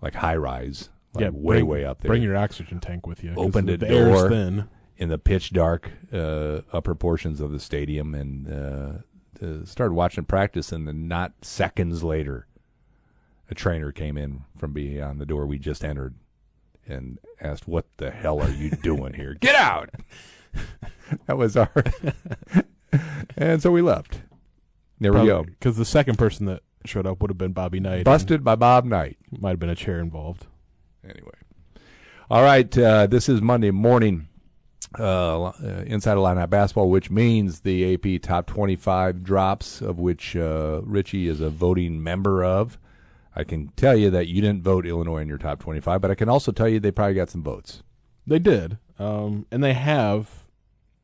like 0.00 0.14
high 0.14 0.36
rise, 0.36 0.88
like 1.14 1.22
yeah, 1.22 1.30
way 1.30 1.56
bring- 1.56 1.66
way 1.66 1.84
up 1.84 2.00
there. 2.00 2.08
Bring 2.08 2.22
your 2.22 2.36
oxygen 2.36 2.80
tank 2.80 3.06
with 3.06 3.22
you. 3.24 3.34
Opened 3.36 3.68
the, 3.68 3.74
a 3.74 3.76
the 3.76 3.86
door. 3.86 4.28
thin. 4.28 4.68
in 4.96 5.08
the 5.08 5.18
pitch 5.18 5.52
dark 5.52 5.90
uh, 6.12 6.60
upper 6.72 6.94
portions 6.94 7.40
of 7.40 7.52
the 7.52 7.60
stadium 7.60 8.14
and 8.14 8.52
uh, 8.52 9.44
uh, 9.44 9.64
started 9.64 9.94
watching 9.94 10.24
practice. 10.24 10.72
And 10.72 10.86
then, 10.86 11.08
not 11.08 11.32
seconds 11.42 12.02
later, 12.02 12.46
a 13.50 13.54
trainer 13.54 13.92
came 13.92 14.16
in 14.18 14.44
from 14.56 14.72
beyond 14.72 15.20
the 15.20 15.26
door 15.26 15.46
we 15.46 15.58
just 15.58 15.84
entered 15.84 16.14
and 16.86 17.18
asked, 17.40 17.66
"What 17.68 17.86
the 17.96 18.10
hell 18.10 18.40
are 18.40 18.50
you 18.50 18.70
doing 18.70 19.14
here? 19.14 19.34
Get 19.34 19.54
out!" 19.54 19.90
that 21.26 21.38
was 21.38 21.56
our, 21.56 21.70
and 23.36 23.62
so 23.62 23.70
we 23.70 23.82
left. 23.82 24.20
There 25.00 25.12
we 25.12 25.26
go. 25.26 25.44
Because 25.44 25.76
the 25.76 25.84
second 25.84 26.18
person 26.18 26.46
that 26.46 26.62
showed 26.84 27.06
up 27.06 27.20
would 27.20 27.30
have 27.30 27.38
been 27.38 27.52
Bobby 27.52 27.78
Knight. 27.78 28.04
Busted 28.04 28.42
by 28.42 28.56
Bob 28.56 28.84
Knight. 28.84 29.16
Might 29.30 29.50
have 29.50 29.58
been 29.60 29.68
a 29.68 29.76
chair 29.76 30.00
involved. 30.00 30.46
Anyway. 31.08 31.34
All 32.30 32.42
right. 32.42 32.76
Uh, 32.76 33.06
this 33.06 33.28
is 33.28 33.40
Monday 33.40 33.70
morning. 33.70 34.28
Uh, 34.98 35.44
uh, 35.44 35.84
inside 35.86 36.16
Illini 36.16 36.46
basketball, 36.46 36.88
which 36.88 37.10
means 37.10 37.60
the 37.60 37.92
AP 37.94 38.22
top 38.22 38.46
25 38.46 39.22
drops, 39.22 39.82
of 39.82 39.98
which 39.98 40.34
uh, 40.34 40.80
Richey 40.82 41.28
is 41.28 41.42
a 41.42 41.50
voting 41.50 42.02
member 42.02 42.42
of. 42.42 42.78
I 43.36 43.44
can 43.44 43.68
tell 43.76 43.94
you 43.94 44.08
that 44.10 44.28
you 44.28 44.40
didn't 44.40 44.62
vote 44.62 44.86
Illinois 44.86 45.18
in 45.18 45.28
your 45.28 45.36
top 45.36 45.60
25, 45.60 46.00
but 46.00 46.10
I 46.10 46.14
can 46.14 46.30
also 46.30 46.52
tell 46.52 46.68
you 46.68 46.80
they 46.80 46.90
probably 46.90 47.14
got 47.14 47.28
some 47.28 47.42
votes. 47.42 47.82
They 48.26 48.38
did, 48.38 48.78
um, 48.98 49.46
and 49.50 49.62
they 49.62 49.74
have 49.74 50.46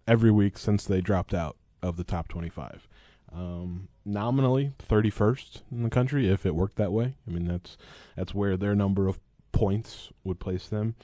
every 0.06 0.30
week 0.30 0.58
since 0.58 0.84
they 0.84 1.00
dropped 1.00 1.34
out 1.34 1.56
of 1.82 1.96
the 1.96 2.04
top 2.04 2.28
twenty-five. 2.28 2.86
Um, 3.32 3.88
nominally, 4.04 4.72
thirty-first 4.78 5.62
in 5.72 5.82
the 5.82 5.90
country, 5.90 6.28
if 6.28 6.44
it 6.44 6.54
worked 6.54 6.76
that 6.76 6.92
way. 6.92 7.16
I 7.26 7.30
mean, 7.30 7.46
that's 7.46 7.78
that's 8.14 8.34
where 8.34 8.56
their 8.56 8.74
number 8.74 9.08
of 9.08 9.20
points 9.54 10.10
would 10.24 10.38
place 10.40 10.68
them 10.68 10.94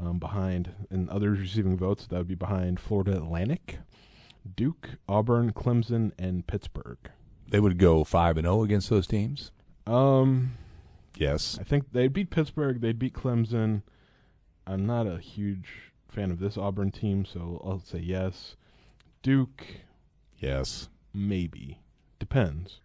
um, 0.00 0.18
behind, 0.18 0.72
and 0.90 1.08
others 1.10 1.38
receiving 1.40 1.76
votes 1.76 2.06
that 2.06 2.16
would 2.18 2.28
be 2.28 2.34
behind 2.34 2.78
Florida 2.78 3.16
Atlantic, 3.16 3.78
Duke, 4.54 4.90
Auburn, 5.08 5.52
Clemson, 5.52 6.12
and 6.18 6.46
Pittsburgh. 6.46 6.98
They 7.48 7.58
would 7.60 7.78
go 7.78 8.04
5 8.04 8.36
and 8.36 8.44
0 8.46 8.62
against 8.62 8.90
those 8.90 9.06
teams. 9.06 9.50
Um, 9.86 10.52
Yes. 11.16 11.56
I 11.58 11.64
think 11.64 11.92
they'd 11.92 12.12
beat 12.12 12.28
Pittsburgh. 12.30 12.80
They'd 12.82 12.98
beat 12.98 13.14
Clemson. 13.14 13.82
I'm 14.66 14.84
not 14.84 15.06
a 15.06 15.16
huge 15.18 15.92
fan 16.10 16.30
of 16.30 16.38
this 16.40 16.58
Auburn 16.58 16.90
team, 16.90 17.24
so 17.24 17.62
I'll 17.64 17.78
say 17.80 17.98
yes. 18.00 18.54
Duke, 19.22 19.64
Yes. 20.38 20.88
maybe. 21.14 21.78
Depends. 22.18 22.80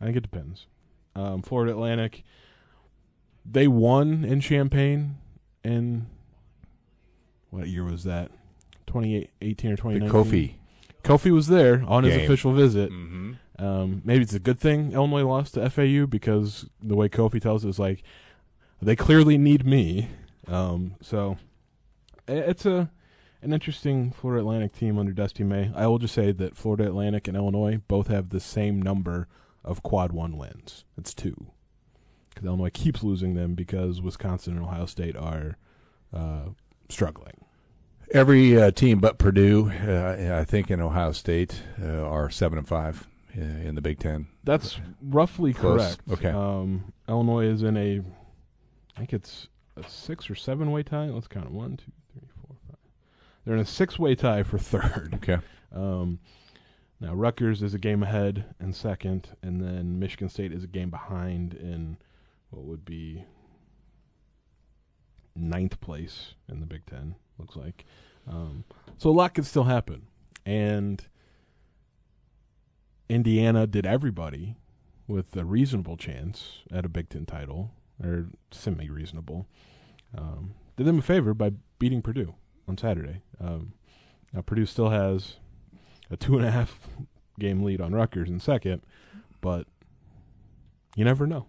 I 0.00 0.06
think 0.06 0.16
it 0.16 0.22
depends. 0.22 0.66
Um, 1.14 1.42
Florida 1.42 1.72
Atlantic, 1.72 2.22
they 3.50 3.68
won 3.68 4.24
in 4.24 4.40
Champaign 4.40 5.16
in 5.64 6.06
what 7.50 7.68
year 7.68 7.84
was 7.84 8.04
that? 8.04 8.30
2018 8.86 9.70
or 9.70 9.76
The 9.76 9.82
2019? 9.82 10.10
Kofi. 10.10 10.54
Kofi 11.02 11.30
was 11.30 11.46
there 11.46 11.84
on 11.86 12.04
his 12.04 12.16
official 12.16 12.52
visit. 12.52 12.90
Mm-hmm. 12.90 13.32
Um, 13.58 14.02
maybe 14.04 14.22
it's 14.22 14.34
a 14.34 14.38
good 14.38 14.58
thing 14.58 14.92
Illinois 14.92 15.24
lost 15.24 15.54
to 15.54 15.68
FAU 15.68 16.06
because 16.06 16.66
the 16.82 16.94
way 16.94 17.08
Kofi 17.08 17.40
tells 17.40 17.64
it 17.64 17.68
is 17.68 17.78
like 17.78 18.02
they 18.80 18.94
clearly 18.94 19.36
need 19.38 19.66
me. 19.66 20.10
Um, 20.46 20.94
so 21.00 21.38
it's 22.26 22.66
a 22.66 22.90
an 23.40 23.52
interesting 23.52 24.10
Florida 24.10 24.40
Atlantic 24.40 24.72
team 24.76 24.98
under 24.98 25.12
Dusty 25.12 25.44
May. 25.44 25.70
I 25.74 25.86
will 25.86 25.98
just 25.98 26.14
say 26.14 26.32
that 26.32 26.56
Florida 26.56 26.84
Atlantic 26.86 27.28
and 27.28 27.36
Illinois 27.36 27.80
both 27.88 28.08
have 28.08 28.30
the 28.30 28.40
same 28.40 28.82
number 28.82 29.28
of 29.64 29.82
quad 29.82 30.12
one 30.12 30.36
wins. 30.36 30.84
It's 30.96 31.14
two 31.14 31.46
because 32.38 32.46
Illinois 32.46 32.70
keeps 32.70 33.02
losing 33.02 33.34
them 33.34 33.54
because 33.54 34.00
Wisconsin 34.00 34.56
and 34.56 34.64
Ohio 34.64 34.86
State 34.86 35.16
are 35.16 35.58
uh, 36.14 36.50
struggling. 36.88 37.44
Every 38.12 38.60
uh, 38.60 38.70
team 38.70 39.00
but 39.00 39.18
Purdue, 39.18 39.70
uh, 39.70 40.38
I 40.38 40.44
think, 40.44 40.70
in 40.70 40.80
Ohio 40.80 41.10
State 41.10 41.62
uh, 41.82 41.86
are 41.86 42.30
7 42.30 42.56
and 42.56 42.68
5 42.68 43.06
uh, 43.36 43.40
in 43.40 43.74
the 43.74 43.80
Big 43.80 43.98
Ten. 43.98 44.28
That's 44.44 44.78
roughly 45.02 45.52
Close. 45.52 45.96
correct. 45.96 46.00
Okay. 46.12 46.30
Um, 46.30 46.92
Illinois 47.08 47.46
is 47.46 47.64
in 47.64 47.76
a, 47.76 48.02
I 48.96 48.98
think 48.98 49.12
it's 49.12 49.48
a 49.76 49.88
six 49.88 50.30
or 50.30 50.36
seven 50.36 50.70
way 50.70 50.84
tie. 50.84 51.06
Let's 51.06 51.26
count 51.26 51.46
it. 51.46 51.52
One, 51.52 51.76
two, 51.76 51.92
three, 52.12 52.28
four, 52.40 52.56
five. 52.68 52.78
They're 53.44 53.54
in 53.54 53.60
a 53.60 53.66
six 53.66 53.98
way 53.98 54.14
tie 54.14 54.44
for 54.44 54.58
third. 54.58 55.14
Okay. 55.16 55.38
Um, 55.74 56.20
now 57.00 57.14
Rutgers 57.14 57.62
is 57.62 57.74
a 57.74 57.78
game 57.78 58.04
ahead 58.04 58.44
in 58.60 58.72
second, 58.72 59.30
and 59.42 59.60
then 59.60 59.98
Michigan 59.98 60.28
State 60.28 60.52
is 60.52 60.64
a 60.64 60.68
game 60.68 60.90
behind 60.90 61.54
in 61.54 61.98
what 62.50 62.64
would 62.64 62.84
be 62.84 63.24
ninth 65.34 65.80
place 65.80 66.34
in 66.48 66.60
the 66.60 66.66
Big 66.66 66.86
Ten. 66.86 67.14
Looks 67.38 67.56
like. 67.56 67.84
Um, 68.28 68.64
so 68.98 69.10
a 69.10 69.12
lot 69.12 69.34
could 69.34 69.46
still 69.46 69.64
happen, 69.64 70.08
and 70.44 71.06
Indiana 73.08 73.66
did 73.66 73.86
everybody 73.86 74.56
with 75.06 75.34
a 75.36 75.44
reasonable 75.44 75.96
chance 75.96 76.58
at 76.70 76.84
a 76.84 76.88
Big 76.88 77.08
Ten 77.08 77.24
title, 77.24 77.70
or 78.02 78.26
semi 78.50 78.90
reasonable. 78.90 79.46
Um, 80.16 80.54
did 80.76 80.86
them 80.86 80.98
a 80.98 81.02
favor 81.02 81.34
by 81.34 81.52
beating 81.78 82.02
Purdue 82.02 82.34
on 82.68 82.76
Saturday. 82.76 83.22
Um, 83.40 83.72
now 84.32 84.42
Purdue 84.42 84.66
still 84.66 84.90
has 84.90 85.36
a 86.10 86.16
two 86.16 86.36
and 86.36 86.46
a 86.46 86.50
half 86.50 86.88
game 87.38 87.62
lead 87.62 87.80
on 87.80 87.94
Rutgers 87.94 88.28
in 88.28 88.40
second, 88.40 88.82
but 89.40 89.66
you 90.96 91.04
never 91.04 91.26
know, 91.26 91.46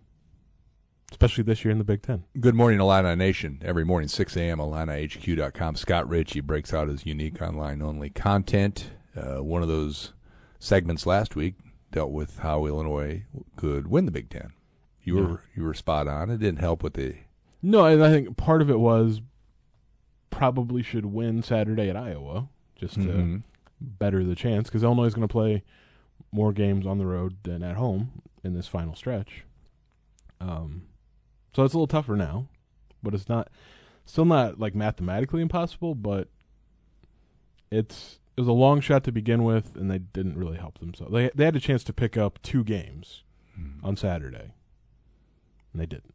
especially 1.12 1.44
this 1.44 1.64
year 1.64 1.72
in 1.72 1.78
the 1.78 1.84
Big 1.84 2.02
Ten. 2.02 2.24
Good 2.40 2.56
morning, 2.56 2.80
Illini 2.80 3.16
Nation. 3.16 3.62
Every 3.64 3.84
morning, 3.86 4.08
6 4.08 4.38
a.m., 4.38 4.60
IlliniHQ.com. 4.60 5.76
Scott 5.76 6.08
Richey 6.10 6.40
breaks 6.42 6.74
out 6.74 6.88
his 6.88 7.06
unique 7.06 7.42
online 7.42 7.82
only 7.82 8.10
content. 8.10 8.92
Uh, 9.16 9.44
one 9.44 9.62
of 9.62 9.68
those 9.68 10.14
segments 10.60 11.06
last 11.06 11.36
week 11.36 11.56
dealt 11.92 12.12
with 12.12 12.40
how 12.40 12.66
Illinois 12.66 13.24
could 13.56 13.88
win 13.88 14.06
the 14.06 14.12
Big 14.12 14.30
Ten. 14.30 14.54
You 15.02 15.16
were 15.16 15.42
you 15.56 15.64
were 15.64 15.74
spot 15.74 16.08
on. 16.08 16.30
It 16.30 16.38
didn't 16.38 16.60
help 16.60 16.84
with 16.84 16.94
the 16.94 17.16
No, 17.64 17.86
and 17.86 18.04
I 18.04 18.10
think 18.12 18.38
part 18.38 18.62
of 18.62 18.70
it 18.70 18.80
was 18.80 19.22
probably 20.30 20.84
should 20.84 21.08
win 21.08 21.42
Saturday 21.42 21.90
at 21.90 21.98
Iowa 21.98 22.48
just 22.76 22.94
to 22.96 23.00
Mhm. 23.02 23.44
better 23.82 24.24
the 24.24 24.36
chance 24.36 24.70
because 24.70 24.84
Illinois 24.84 25.06
is 25.06 25.16
going 25.16 25.28
to 25.28 25.32
play 25.32 25.64
more 26.32 26.54
games 26.54 26.86
on 26.86 27.00
the 27.00 27.08
road 27.08 27.38
than 27.44 27.64
at 27.64 27.76
home 27.78 28.22
in 28.44 28.54
this 28.54 28.68
final 28.68 28.94
stretch. 28.94 29.46
Um, 30.40 30.84
so 31.54 31.64
it's 31.64 31.74
a 31.74 31.78
little 31.78 31.88
tougher 31.88 32.16
now, 32.16 32.48
but 33.04 33.14
it's 33.14 33.30
not 33.30 33.50
still 34.06 34.26
not 34.26 34.60
like 34.60 34.76
mathematically 34.76 35.42
impossible, 35.42 35.96
but 35.96 36.28
it's 37.72 38.20
it 38.38 38.42
was 38.42 38.48
a 38.48 38.54
long 38.54 38.80
shot 38.80 39.04
to 39.04 39.12
begin 39.12 39.44
with, 39.44 39.76
and 39.76 39.92
they 39.92 39.98
didn't 40.00 40.38
really 40.38 40.58
help 40.58 40.80
themselves. 40.80 41.14
They 41.14 41.30
they 41.36 41.46
had 41.46 41.56
a 41.56 41.60
chance 41.60 41.84
to 41.86 41.94
pick 41.94 42.18
up 42.18 42.42
two 42.42 42.64
games 42.64 43.24
on 43.84 43.96
Saturday, 43.98 44.54
and 45.74 45.82
they 45.82 45.86
didn't. 45.86 46.14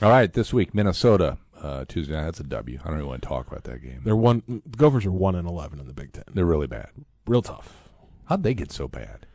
All 0.00 0.08
right, 0.10 0.32
this 0.32 0.52
week 0.52 0.74
Minnesota 0.74 1.38
uh, 1.60 1.84
Tuesday 1.86 2.14
night. 2.14 2.24
That's 2.24 2.40
a 2.40 2.44
W. 2.44 2.78
I 2.82 2.88
don't 2.88 2.98
even 2.98 3.08
want 3.08 3.22
to 3.22 3.28
talk 3.28 3.46
about 3.48 3.64
that 3.64 3.82
game. 3.82 4.00
They're 4.04 4.16
one. 4.16 4.42
The 4.46 4.78
Gophers 4.78 5.04
are 5.04 5.12
one 5.12 5.34
and 5.34 5.46
eleven 5.46 5.78
in 5.80 5.86
the 5.86 5.92
Big 5.92 6.12
Ten. 6.12 6.24
They're 6.32 6.44
really 6.46 6.66
bad. 6.66 6.88
real 7.26 7.42
tough. 7.42 7.88
How'd 8.26 8.42
they 8.42 8.54
get 8.54 8.72
so 8.72 8.88
bad? 8.88 9.26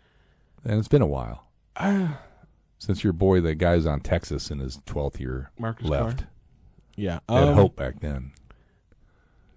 And 0.63 0.79
it's 0.79 0.87
been 0.87 1.01
a 1.01 1.07
while 1.07 1.47
since 2.85 3.03
your 3.03 3.13
boy, 3.13 3.39
the 3.41 3.55
guy's 3.55 3.85
on 3.85 4.01
Texas 4.01 4.51
in 4.51 4.59
his 4.59 4.79
twelfth 4.85 5.19
year, 5.19 5.51
Marcus 5.57 5.87
left. 5.87 6.17
Carr? 6.19 6.27
Yeah, 6.95 7.19
They 7.27 7.35
had 7.35 7.47
um, 7.49 7.55
hope 7.55 7.75
back 7.75 7.99
then. 8.01 8.31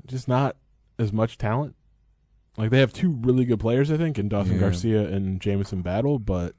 Just 0.06 0.28
not 0.28 0.56
as 0.99 1.12
much 1.12 1.37
talent. 1.38 1.75
Like 2.56 2.71
they 2.71 2.78
have 2.80 2.92
two 2.92 3.11
really 3.11 3.45
good 3.45 3.61
players, 3.61 3.90
I 3.90 3.97
think, 3.97 4.18
in 4.18 4.28
Dawson 4.28 4.54
Yeah. 4.54 4.61
Garcia 4.61 5.09
and 5.09 5.40
Jamison 5.40 5.83
Battle, 5.83 6.18
but 6.18 6.54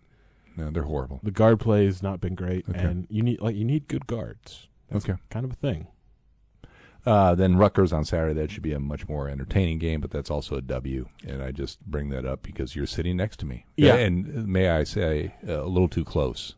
No, 0.55 0.69
they're 0.69 0.83
horrible. 0.83 1.19
the 1.23 1.31
guard 1.31 1.59
play 1.59 1.85
has 1.85 2.03
not 2.03 2.19
been 2.21 2.35
great, 2.35 2.65
Okay. 2.69 2.79
and 2.79 3.07
you 3.09 3.23
need 3.23 3.41
like 3.41 3.55
you 3.55 3.65
need 3.65 3.87
good 3.87 4.05
guards. 4.05 4.67
That's 4.89 5.05
Okay. 5.09 5.19
kind 5.29 5.45
of 5.45 5.51
a 5.51 5.55
thing. 5.55 5.87
Uh, 7.07 7.33
then 7.35 7.55
Rutgers 7.55 7.93
on 7.93 8.03
Saturday. 8.03 8.33
That 8.33 8.51
should 8.51 8.63
be 8.63 8.73
a 8.73 8.81
much 8.81 9.07
more 9.07 9.29
entertaining 9.29 9.79
game, 9.79 10.01
but 10.01 10.11
that's 10.11 10.29
also 10.29 10.55
a 10.57 10.61
W. 10.61 11.07
And 11.25 11.41
I 11.41 11.51
just 11.51 11.79
bring 11.85 12.09
that 12.09 12.25
up 12.25 12.43
because 12.43 12.75
you're 12.75 12.85
sitting 12.85 13.15
next 13.15 13.37
to 13.39 13.45
me. 13.45 13.65
Yeah. 13.77 13.95
And 13.95 14.45
may 14.45 14.67
I 14.67 14.83
say, 14.83 15.33
uh, 15.47 15.63
a 15.63 15.69
little 15.69 15.87
too 15.87 16.03
close 16.03 16.55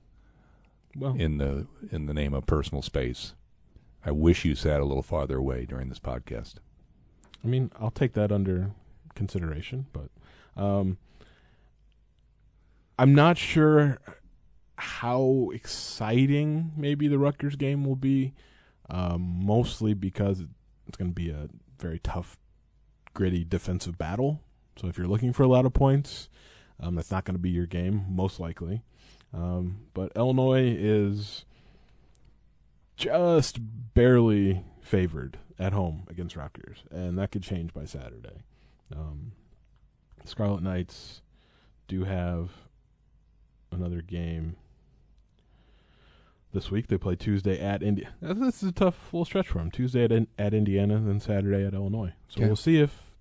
Well, 0.96 1.14
in 1.16 1.38
the 1.38 1.68
in 1.92 2.08
the 2.08 2.16
name 2.16 2.34
of 2.34 2.48
personal 2.48 2.82
space. 2.82 3.36
I 4.04 4.10
wish 4.10 4.44
you 4.44 4.56
sat 4.56 4.82
a 4.82 4.86
little 4.86 5.04
farther 5.04 5.38
away 5.38 5.66
during 5.66 5.90
this 5.90 6.00
podcast. 6.00 6.56
I 7.44 7.48
mean, 7.48 7.70
I'll 7.80 7.92
take 7.92 8.14
that 8.14 8.32
under 8.32 8.72
consideration, 9.14 9.86
but 9.94 10.10
um, 10.60 10.98
I'm 12.98 13.14
not 13.14 13.38
sure 13.38 14.00
how 14.78 15.52
exciting 15.54 16.72
maybe 16.76 17.08
the 17.08 17.20
Rutgers 17.20 17.56
game 17.56 17.86
will 17.86 17.96
be. 17.98 18.34
Um, 18.90 19.46
mostly 19.46 19.94
because 19.94 20.44
it's 20.88 20.98
going 20.98 21.12
to 21.12 21.16
be 21.16 21.30
a 21.30 21.48
very 21.80 22.00
tough, 22.00 22.38
gritty 23.14 23.44
defensive 23.44 23.98
battle. 23.98 24.42
So 24.78 24.88
if 24.88 24.98
you're 24.98 25.08
looking 25.08 25.34
for 25.34 25.44
a 25.44 25.48
lot 25.48 25.66
of 25.66 25.74
points, 25.74 26.30
um, 26.80 26.96
that's 26.96 27.12
not 27.12 27.26
going 27.26 27.36
to 27.36 27.42
be 27.42 27.50
your 27.50 27.66
game, 27.66 28.06
most 28.10 28.40
likely. 28.40 28.82
Um, 29.34 29.82
but 29.94 30.12
Illinois 30.16 30.76
is 30.78 31.46
just 32.96 33.60
barely 33.94 34.64
favored 34.82 35.38
at 35.60 35.74
home 35.74 36.04
against 36.10 36.36
Rutgers, 36.36 36.84
and 36.90 37.18
that 37.18 37.32
could 37.32 37.44
change 37.44 37.74
by 37.74 37.86
Saturday. 37.86 38.44
Um, 38.96 39.34
Scarlet 40.26 40.64
Knights 40.64 41.22
do 41.88 42.06
have 42.06 42.52
another 43.72 44.02
game 44.02 44.56
this 46.52 46.72
week. 46.72 46.88
They 46.88 46.98
play 46.98 47.16
Tuesday 47.16 47.60
at 47.60 47.82
India. 47.84 48.10
This 48.22 48.62
is 48.64 48.70
a 48.70 48.72
tough 48.74 48.96
full 48.96 49.26
stretch 49.26 49.48
for 49.48 49.60
them. 49.60 49.72
Tuesday 49.72 50.04
at 50.06 50.12
at 50.38 50.54
Indiana, 50.54 51.00
then 51.00 51.20
Saturday 51.20 51.66
at 51.66 51.74
Illinois. 51.74 52.14
So 52.28 52.40
Okay. 52.40 52.48
we'll 52.48 52.56
see 52.56 52.78
if 52.80 53.14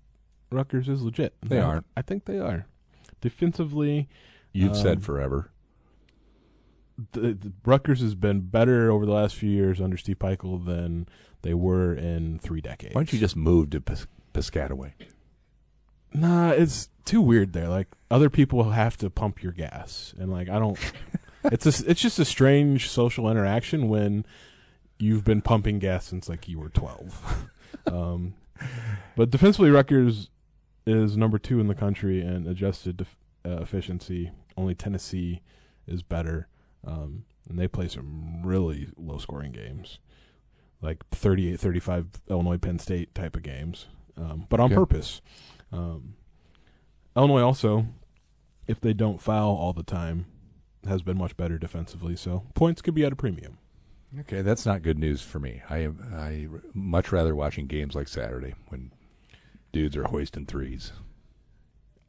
Rutgers 0.51 0.89
is 0.89 1.01
legit. 1.03 1.33
They 1.41 1.59
I- 1.59 1.63
aren't. 1.63 1.85
I 1.95 2.01
think 2.01 2.25
they 2.25 2.39
are. 2.39 2.65
Defensively, 3.21 4.07
You've 4.51 4.71
Um, 4.71 4.75
said 4.77 5.03
forever. 5.03 5.51
the, 7.11 7.33
the 7.33 7.53
Rutgers 7.65 8.01
has 8.01 8.15
been 8.15 8.41
better 8.41 8.89
over 8.91 9.05
the 9.05 9.11
last 9.11 9.35
few 9.35 9.49
years 9.49 9.79
under 9.79 9.95
Steve 9.95 10.17
Pikiell 10.19 10.65
than 10.65 11.07
they 11.43 11.53
were 11.53 11.93
in 11.93 12.39
three 12.39 12.59
decades. 12.61 12.95
Why 12.95 13.01
don't 13.01 13.13
you 13.13 13.19
just 13.19 13.35
move 13.35 13.69
to 13.69 13.79
Pis- 13.81 14.07
Piscataway? 14.33 14.93
Nah, 16.13 16.49
it's 16.49 16.89
too 17.05 17.21
weird 17.21 17.53
there. 17.53 17.69
Like 17.69 17.87
other 18.09 18.29
people 18.29 18.71
have 18.71 18.97
to 18.97 19.09
pump 19.11 19.43
your 19.43 19.51
gas, 19.51 20.13
and 20.17 20.31
like 20.31 20.49
I 20.49 20.57
don't. 20.59 20.77
it's 21.51 21.65
a, 21.65 21.89
it's 21.89 22.01
just 22.01 22.19
a 22.19 22.25
strange 22.25 22.89
social 22.89 23.29
interaction 23.29 23.89
when 23.89 24.25
you've 24.97 25.23
been 25.23 25.41
pumping 25.41 25.79
gas 25.79 26.05
since 26.05 26.27
like 26.29 26.47
you 26.47 26.59
were 26.59 26.69
twelve. 26.69 27.47
um, 27.91 28.33
but 29.15 29.29
defensively, 29.29 29.69
Rutgers 29.69 30.29
is 30.85 31.15
number 31.17 31.37
two 31.39 31.59
in 31.59 31.67
the 31.67 31.75
country 31.75 32.21
in 32.21 32.47
adjusted 32.47 32.97
def- 32.97 33.17
uh, 33.45 33.57
efficiency. 33.61 34.31
Only 34.57 34.75
Tennessee 34.75 35.41
is 35.87 36.03
better, 36.03 36.47
um, 36.85 37.23
and 37.47 37.57
they 37.57 37.67
play 37.67 37.87
some 37.87 38.41
really 38.43 38.89
low 38.97 39.17
scoring 39.17 39.51
games, 39.53 39.99
like 40.81 41.09
38-35 41.11 42.07
Illinois 42.29 42.57
Penn 42.57 42.79
State 42.79 43.15
type 43.15 43.35
of 43.37 43.43
games, 43.43 43.87
um, 44.17 44.45
but 44.49 44.59
on 44.59 44.65
Okay. 44.67 44.75
purpose. 44.75 45.21
Um, 45.71 46.15
Illinois 47.15 47.41
also, 47.41 47.85
if 48.67 48.81
they 48.81 48.93
don't 48.93 49.21
foul 49.21 49.55
all 49.55 49.73
the 49.73 49.83
time, 49.83 50.25
has 50.87 51.01
been 51.01 51.17
much 51.17 51.35
better 51.37 51.57
defensively. 51.57 52.15
So 52.15 52.43
points 52.53 52.81
could 52.81 52.93
be 52.93 53.05
at 53.05 53.13
a 53.13 53.15
premium. 53.15 53.57
Okay, 54.21 54.41
that's 54.41 54.65
not 54.65 54.81
good 54.81 54.97
news 54.97 55.21
for 55.21 55.39
me. 55.39 55.61
I 55.69 55.79
am 55.79 56.13
I 56.15 56.47
much 56.73 57.11
rather 57.11 57.35
watching 57.35 57.67
games 57.67 57.93
like 57.93 58.07
Saturday 58.07 58.55
when 58.69 58.91
dudes 59.71 59.95
are 59.95 60.05
hoisting 60.05 60.45
threes. 60.45 60.91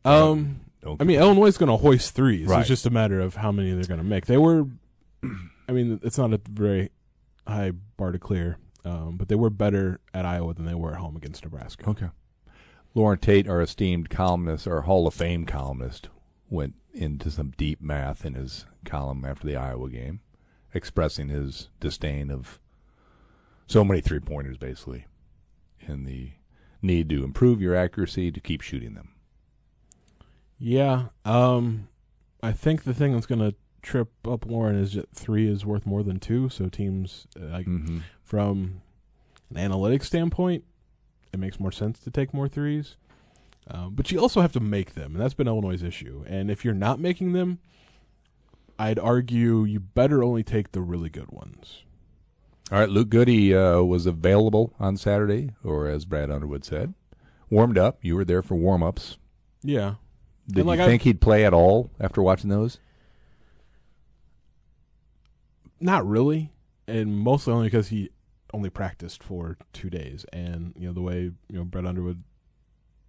Um, 0.03 0.61
I 0.99 1.05
mean, 1.05 1.19
Illinois 1.19 1.47
is 1.47 1.59
going 1.59 1.69
to 1.69 1.77
hoist 1.77 2.15
threes. 2.15 2.47
Right. 2.47 2.61
It's 2.61 2.69
just 2.69 2.87
a 2.87 2.91
matter 2.91 3.21
of 3.21 3.37
how 3.37 3.53
many 3.53 3.73
they're 3.73 3.85
going 3.85 4.01
to 4.01 4.07
make. 4.07 4.25
They 4.25 4.39
were, 4.39 4.67
I 5.69 5.73
mean, 5.73 6.01
it's 6.03 6.17
not 6.17 6.33
a 6.33 6.41
very 6.49 6.91
high 7.47 7.73
bar 7.99 8.13
to 8.13 8.19
clear, 8.19 8.57
um, 8.85 9.17
but 9.19 9.29
they 9.29 9.35
were 9.35 9.51
better 9.51 10.01
at 10.15 10.25
Iowa 10.25 10.55
than 10.55 10.65
they 10.65 10.75
were 10.75 10.93
at 10.93 11.01
home 11.01 11.17
against 11.17 11.45
Nebraska. 11.45 11.91
Okay. 11.91 12.09
Loren 12.95 13.19
Tate, 13.19 13.47
our 13.47 13.61
esteemed 13.61 14.09
columnist, 14.09 14.67
our 14.67 14.83
Hall 14.83 15.07
of 15.07 15.15
Fame 15.15 15.45
columnist, 15.45 16.09
went 16.51 16.75
into 16.93 17.31
some 17.31 17.53
deep 17.57 17.81
math 17.81 18.27
in 18.27 18.35
his 18.35 18.67
column 18.85 19.25
after 19.25 19.47
the 19.47 19.57
Iowa 19.57 19.89
game, 19.89 20.21
expressing 20.75 21.29
his 21.29 21.69
disdain 21.79 22.31
of 22.31 22.59
so 23.67 23.85
many 23.85 24.01
three 24.01 24.19
pointers, 24.21 24.59
basically, 24.59 25.07
and 25.87 26.05
the 26.07 26.33
need 26.83 27.09
to 27.09 27.23
improve 27.25 27.61
your 27.63 27.75
accuracy 27.77 28.33
to 28.33 28.41
keep 28.41 28.61
shooting 28.61 28.95
them. 28.95 29.11
Yeah. 30.59 31.07
Um, 31.25 31.89
I 32.43 32.53
think 32.53 32.83
the 32.85 32.95
thing 32.95 33.13
that's 33.15 33.27
going 33.27 33.41
to 33.41 33.55
trip 33.83 34.11
up 34.27 34.45
Loren 34.45 34.77
is 34.77 34.95
that 34.95 35.11
three 35.15 35.49
is 35.51 35.65
worth 35.65 35.87
more 35.87 36.03
than 36.03 36.19
two. 36.21 36.49
So 36.49 36.69
teams, 36.69 37.27
uh, 37.41 37.47
like 37.47 37.67
Mm-hmm. 37.67 37.99
from 38.23 38.83
an 39.55 39.57
analytics 39.57 40.05
standpoint, 40.05 40.65
it 41.33 41.39
makes 41.39 41.61
more 41.61 41.73
sense 41.73 41.99
to 42.01 42.11
take 42.11 42.35
more 42.35 42.49
threes. 42.49 42.97
Um, 43.69 43.95
but 43.95 44.11
you 44.11 44.19
also 44.21 44.41
have 44.41 44.53
to 44.53 44.61
make 44.61 44.95
them, 44.95 45.13
and 45.15 45.21
that's 45.23 45.35
been 45.35 45.47
Illinois' 45.47 45.83
issue. 45.83 46.25
And 46.27 46.51
if 46.51 46.65
you're 46.65 46.75
not 46.75 46.99
making 46.99 47.33
them, 47.33 47.59
I'd 48.79 48.99
argue 48.99 49.65
you 49.65 49.79
better 49.81 50.23
only 50.25 50.43
take 50.43 50.73
the 50.73 50.81
really 50.81 51.11
good 51.11 51.31
ones. 51.31 51.85
All 52.73 52.79
right, 52.79 52.89
Luke 52.89 53.11
Goode 53.11 53.29
uh, 53.53 53.85
was 53.85 54.07
available 54.07 54.75
on 54.81 54.97
Saturday, 54.97 55.51
or 55.63 55.89
as 55.89 56.05
Brad 56.05 56.31
Underwood 56.31 56.65
said, 56.65 56.95
warmed 57.51 57.77
up. 57.79 57.99
You 58.03 58.17
were 58.17 58.25
there 58.25 58.43
for 58.43 58.55
warm 58.55 58.83
ups. 58.83 59.19
Yeah. 59.63 59.95
Did 60.49 60.67
like, 60.67 60.79
you 60.79 60.85
I've- 60.85 60.91
think 60.93 61.03
he'd 61.03 61.21
play 61.21 61.45
at 61.45 61.53
all 61.53 61.91
after 62.01 62.23
watching 62.23 62.49
those? 62.51 62.79
Not 65.81 66.07
really, 66.07 66.53
and 66.87 67.17
mostly 67.17 67.53
only 67.53 67.67
because 67.69 67.89
he 67.89 68.11
only 68.53 68.69
practiced 68.69 69.23
for 69.23 69.57
two 69.73 69.89
days, 69.89 70.27
and 70.33 70.75
you 70.77 70.87
know 70.87 70.93
the 70.93 71.01
way 71.01 71.21
you 71.23 71.35
know 71.51 71.65
Brad 71.65 71.87
Underwood 71.87 72.23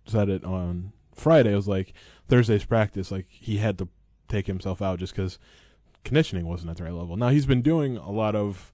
said 0.06 0.30
it 0.30 0.44
on 0.44 0.94
Friday 1.14 1.54
it 1.54 1.56
was 1.56 1.68
like 1.68 1.94
Thursday's 2.28 2.66
practice, 2.66 3.12
like 3.12 3.28
he 3.30 3.58
had 3.58 3.78
to 3.78 3.88
take 4.28 4.48
himself 4.48 4.82
out 4.82 5.00
just 5.00 5.14
because 5.14 5.38
conditioning 6.04 6.48
wasn't 6.48 6.72
at 6.72 6.78
the 6.78 6.84
right 6.84 6.94
level. 6.94 7.18
Now 7.18 7.30
he's 7.30 7.46
been 7.46 7.62
doing 7.62 7.98
a 7.98 8.12
lot 8.12 8.36
of 8.36 8.72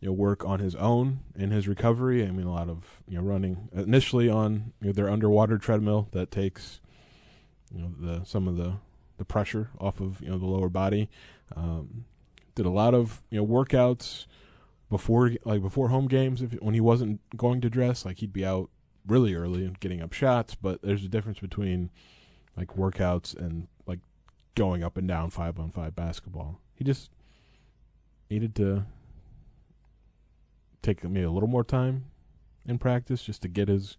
you 0.00 0.06
know 0.06 0.12
work 0.12 0.44
on 0.44 0.60
his 0.60 0.74
own 0.74 1.20
in 1.34 1.50
his 1.50 1.66
recovery. 1.66 2.26
I 2.26 2.30
mean 2.30 2.46
a 2.46 2.52
lot 2.52 2.68
of 2.68 3.02
you 3.08 3.18
know 3.18 3.24
running 3.24 3.68
initially 3.74 4.28
on 4.28 4.72
you 4.80 4.88
know, 4.88 4.92
their 4.92 5.08
underwater 5.08 5.58
treadmill 5.58 6.08
that 6.12 6.30
takes 6.30 6.80
you 7.74 7.80
know 7.82 7.92
the 7.98 8.24
some 8.24 8.46
of 8.46 8.56
the 8.56 8.74
the 9.18 9.24
pressure 9.24 9.70
off 9.78 10.00
of 10.00 10.20
you 10.20 10.28
know 10.28 10.38
the 10.38 10.46
lower 10.46 10.68
body. 10.68 11.08
Um, 11.56 12.04
did 12.54 12.66
a 12.66 12.70
lot 12.70 12.94
of 12.94 13.22
you 13.30 13.38
know 13.38 13.46
workouts 13.46 14.26
before 14.88 15.32
like 15.44 15.62
before 15.62 15.88
home 15.88 16.08
games 16.08 16.42
if 16.42 16.52
when 16.60 16.74
he 16.74 16.80
wasn't 16.80 17.20
going 17.36 17.60
to 17.60 17.70
dress 17.70 18.04
like 18.04 18.18
he'd 18.18 18.32
be 18.32 18.44
out 18.44 18.68
really 19.06 19.34
early 19.34 19.64
and 19.64 19.80
getting 19.80 20.02
up 20.02 20.12
shots 20.12 20.54
but 20.54 20.80
there's 20.82 21.04
a 21.04 21.08
difference 21.08 21.38
between 21.40 21.90
like 22.56 22.68
workouts 22.76 23.36
and 23.36 23.68
like 23.86 24.00
going 24.54 24.82
up 24.84 24.96
and 24.96 25.08
down 25.08 25.30
5 25.30 25.58
on 25.58 25.70
5 25.70 25.96
basketball 25.96 26.60
he 26.74 26.84
just 26.84 27.10
needed 28.30 28.54
to 28.56 28.84
take 30.82 31.02
maybe 31.04 31.24
a 31.24 31.30
little 31.30 31.48
more 31.48 31.64
time 31.64 32.06
in 32.66 32.78
practice 32.78 33.22
just 33.22 33.42
to 33.42 33.48
get 33.48 33.68
his 33.68 33.96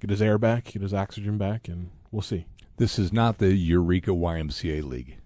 get 0.00 0.10
his 0.10 0.22
air 0.22 0.38
back 0.38 0.64
get 0.66 0.82
his 0.82 0.94
oxygen 0.94 1.38
back 1.38 1.68
and 1.68 1.90
we'll 2.10 2.22
see 2.22 2.46
This 2.76 2.98
is 2.98 3.12
not 3.12 3.38
the 3.38 3.54
Eureka 3.54 4.10
YMCA 4.10 4.82
League. 4.84 5.16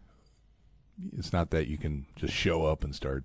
It's 1.16 1.32
not 1.32 1.50
that 1.50 1.66
you 1.66 1.78
can 1.78 2.06
just 2.14 2.32
show 2.32 2.64
up 2.66 2.84
and 2.84 2.94
start 2.94 3.24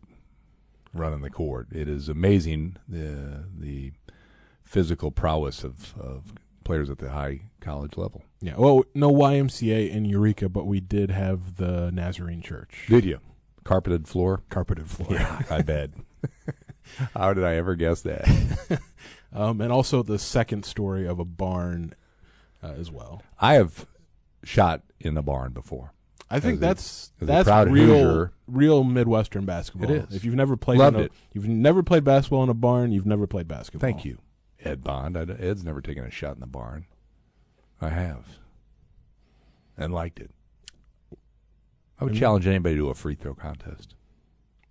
running 0.93 1.21
the 1.21 1.29
court. 1.29 1.67
It 1.71 1.87
is 1.87 2.09
amazing 2.09 2.77
uh, 2.91 3.43
the 3.55 3.91
the 4.04 4.04
physical 4.65 5.11
prowess 5.11 5.63
of, 5.63 5.93
of 5.97 6.33
players 6.63 6.89
at 6.89 6.97
the 6.97 7.09
high 7.11 7.41
college 7.61 7.95
level. 7.97 8.23
yeah 8.41 8.55
well 8.57 8.83
no 8.93 9.11
YMCA 9.11 9.89
in 9.89 10.03
Eureka 10.05 10.49
but 10.49 10.65
we 10.65 10.79
did 10.79 11.09
have 11.11 11.55
the 11.57 11.91
Nazarene 11.91 12.41
Church 12.41 12.85
Did 12.89 13.05
you? 13.05 13.19
Carpeted 13.63 14.07
floor? 14.07 14.43
carpeted 14.49 14.89
floor 14.89 15.09
Yeah, 15.11 15.41
I 15.49 15.61
bet. 15.61 15.91
How 17.15 17.33
did 17.33 17.43
I 17.43 17.55
ever 17.55 17.75
guess 17.75 18.01
that? 18.01 18.27
um, 19.33 19.61
and 19.61 19.71
also 19.71 20.03
the 20.03 20.19
second 20.19 20.65
story 20.65 21.07
of 21.07 21.17
a 21.19 21.25
barn 21.25 21.93
uh, 22.63 22.73
as 22.79 22.91
well. 22.91 23.23
I 23.39 23.53
have 23.55 23.87
shot 24.43 24.81
in 24.99 25.17
a 25.17 25.21
barn 25.23 25.51
before. 25.53 25.93
I 26.29 26.39
think 26.39 26.59
that's 26.59 27.11
a 27.21 27.25
that's 27.25 27.47
real 27.69 27.87
Hoosier. 27.87 28.31
real 28.47 28.83
Midwestern 28.83 29.45
basketball. 29.45 29.89
It 29.91 30.09
is. 30.09 30.15
If 30.15 30.25
you've 30.25 30.35
never 30.35 30.55
played, 30.57 30.79
Loved 30.79 30.95
in 30.97 31.01
a, 31.01 31.05
it. 31.05 31.11
you've 31.33 31.47
never 31.47 31.81
played 31.83 32.03
basketball 32.03 32.43
in 32.43 32.49
a 32.49 32.53
barn. 32.55 32.91
You've 32.91 33.05
never 33.05 33.25
played 33.27 33.47
basketball. 33.47 33.81
Thank 33.87 34.05
you, 34.05 34.17
Ed 34.65 34.83
Bond. 34.83 35.17
I, 35.17 35.21
Ed's 35.21 35.63
never 35.63 35.81
taken 35.81 36.03
a 36.03 36.11
shot 36.11 36.33
in 36.35 36.39
the 36.41 36.47
barn. 36.47 36.85
I 37.81 37.89
have, 37.89 38.25
and 39.77 39.93
liked 39.93 40.19
it. 40.19 40.31
I 41.99 42.03
would 42.05 42.15
challenge 42.15 42.47
anybody 42.47 42.75
to 42.75 42.89
a 42.89 42.93
free 42.93 43.15
throw 43.15 43.33
contest. 43.35 43.95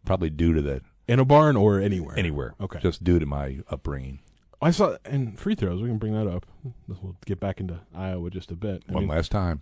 Probably 0.05 0.31
due 0.31 0.53
to 0.55 0.63
that 0.63 0.83
in 1.09 1.19
a 1.19 1.25
barn 1.25 1.57
or 1.57 1.81
anywhere? 1.81 2.19
anywhere. 2.19 2.55
Okay. 2.61 2.79
Just 2.81 3.05
due 3.05 3.19
to 3.19 3.27
my 3.27 3.61
upbringing. 3.71 4.21
I 4.61 4.71
saw 4.71 4.97
and 5.05 5.39
free 5.39 5.55
throws. 5.55 5.81
We 5.83 5.89
can 5.89 5.99
bring 5.99 6.15
that 6.15 6.27
up. 6.27 6.47
We'll 6.89 7.17
get 7.27 7.41
back 7.41 7.61
into 7.61 7.81
Iowa 7.95 8.31
just 8.31 8.51
a 8.51 8.57
bit. 8.57 8.83
I 8.89 8.93
One 8.93 9.03
mean, 9.05 9.11
last 9.11 9.31
time. 9.31 9.61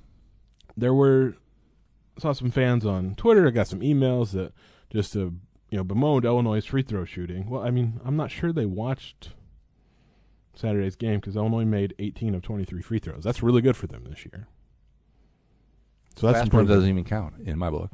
there 0.77 0.95
were 0.95 1.35
saw 2.19 2.33
some 2.33 2.51
fans 2.51 2.85
on 2.87 3.15
Twitter. 3.17 3.47
I 3.47 3.51
got 3.51 3.69
some 3.69 3.81
emails 3.81 4.33
that 4.33 4.53
just 4.91 5.13
to 5.15 5.35
you 5.71 5.79
know 5.79 5.85
bemoaned 5.85 6.25
Illinois' 6.25 6.65
free 6.65 6.83
throw 6.83 7.05
shooting. 7.05 7.49
Well, 7.49 7.63
I 7.63 7.71
mean, 7.71 8.01
I'm 8.05 8.17
not 8.17 8.31
sure 8.31 8.53
they 8.53 8.67
watched 8.67 9.31
Saturday's 10.55 10.97
game 10.97 11.21
because 11.21 11.37
Illinois 11.37 11.65
made 11.65 11.95
18 11.99 12.35
of 12.35 12.43
23 12.43 12.83
free 12.83 12.99
throws. 12.99 13.25
That's 13.25 13.43
really 13.43 13.63
good 13.63 13.77
for 13.77 13.87
them 13.87 14.05
this 14.09 14.25
year. 14.27 14.49
So 16.17 16.27
that's 16.27 16.39
one 16.39 16.47
important. 16.47 16.69
doesn't 16.69 16.89
even 16.91 17.05
count 17.05 17.35
in 17.45 17.59
my 17.59 17.71
book. 17.71 17.91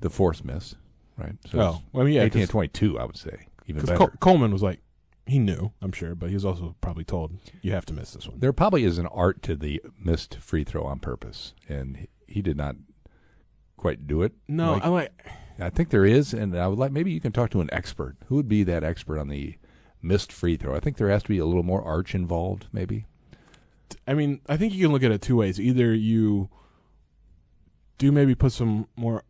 The 0.00 0.10
force 0.10 0.42
miss, 0.44 0.76
right? 1.16 1.34
So 1.50 1.58
Oh, 1.60 1.82
well, 1.92 2.02
I 2.02 2.04
mean, 2.06 2.14
yeah, 2.14 2.22
18 2.22 2.42
'cause- 2.42 2.48
to 2.48 2.52
22, 2.52 2.98
I 2.98 3.04
would 3.04 3.16
say. 3.16 3.46
Even 3.66 3.84
better. 3.84 3.98
Col- 3.98 4.10
Coleman 4.20 4.52
was 4.52 4.62
like, 4.62 4.80
he 5.26 5.38
knew, 5.38 5.72
I'm 5.82 5.92
sure, 5.92 6.14
but 6.14 6.28
he 6.30 6.34
was 6.34 6.44
also 6.44 6.74
probably 6.80 7.04
told, 7.04 7.36
you 7.62 7.72
have 7.72 7.84
to 7.86 7.94
miss 7.94 8.12
this 8.14 8.26
one. 8.26 8.40
There 8.40 8.52
probably 8.52 8.84
is 8.84 8.98
an 8.98 9.06
art 9.08 9.42
to 9.42 9.54
the 9.56 9.82
missed 9.98 10.36
free 10.36 10.64
throw 10.64 10.84
on 10.84 10.98
purpose, 10.98 11.54
and 11.68 11.96
he, 11.98 12.08
he 12.26 12.42
did 12.42 12.56
not 12.56 12.76
quite 13.76 14.06
do 14.06 14.22
it. 14.22 14.32
no, 14.48 14.72
Like, 14.74 14.84
I 14.84 14.88
like, 14.88 15.26
I 15.58 15.68
think 15.70 15.90
there 15.90 16.06
is, 16.06 16.32
and 16.32 16.56
I 16.56 16.66
would 16.68 16.78
like 16.78 16.90
maybe 16.92 17.12
you 17.12 17.20
can 17.20 17.32
talk 17.32 17.50
to 17.50 17.60
an 17.60 17.68
expert. 17.72 18.16
Who 18.26 18.36
would 18.36 18.48
be 18.48 18.62
that 18.64 18.82
expert 18.82 19.18
on 19.18 19.28
the 19.28 19.56
missed 20.02 20.32
free 20.32 20.56
throw? 20.56 20.74
I 20.74 20.80
think 20.80 20.96
there 20.96 21.08
has 21.10 21.22
to 21.24 21.28
be 21.28 21.38
a 21.38 21.46
little 21.46 21.62
more 21.62 21.82
arch 21.82 22.14
involved, 22.14 22.66
maybe. 22.72 23.06
I 24.06 24.14
mean, 24.14 24.40
I 24.48 24.56
think 24.56 24.72
you 24.74 24.84
can 24.84 24.92
look 24.92 25.02
at 25.02 25.10
it 25.10 25.20
two 25.22 25.36
ways. 25.36 25.60
Either 25.60 25.92
you 25.94 26.48
do 27.98 28.10
maybe 28.12 28.34
put 28.34 28.52
some 28.52 28.86
more 28.96 29.24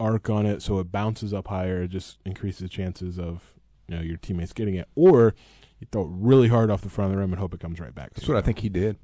arc 0.00 0.28
on 0.30 0.46
it 0.46 0.62
so 0.62 0.78
it 0.78 0.90
bounces 0.92 1.32
up 1.34 1.48
higher, 1.48 1.86
just 1.86 2.18
increases 2.24 2.60
the 2.60 2.68
chances 2.68 3.18
of 3.18 3.54
you 3.86 3.96
know 3.96 4.02
your 4.02 4.16
teammates 4.16 4.52
getting 4.52 4.74
it, 4.74 4.88
or 4.94 5.34
you 5.80 5.86
throw 5.90 6.02
it 6.02 6.08
really 6.10 6.48
hard 6.48 6.70
off 6.70 6.80
the 6.82 6.88
front 6.88 7.10
of 7.10 7.16
the 7.16 7.20
rim 7.20 7.32
and 7.32 7.40
hope 7.40 7.54
it 7.54 7.60
comes 7.60 7.80
right 7.80 7.94
back. 7.94 8.14
That's 8.14 8.28
what 8.28 8.36
I 8.36 8.42
think 8.42 8.60
he 8.60 8.68
did. 8.68 8.96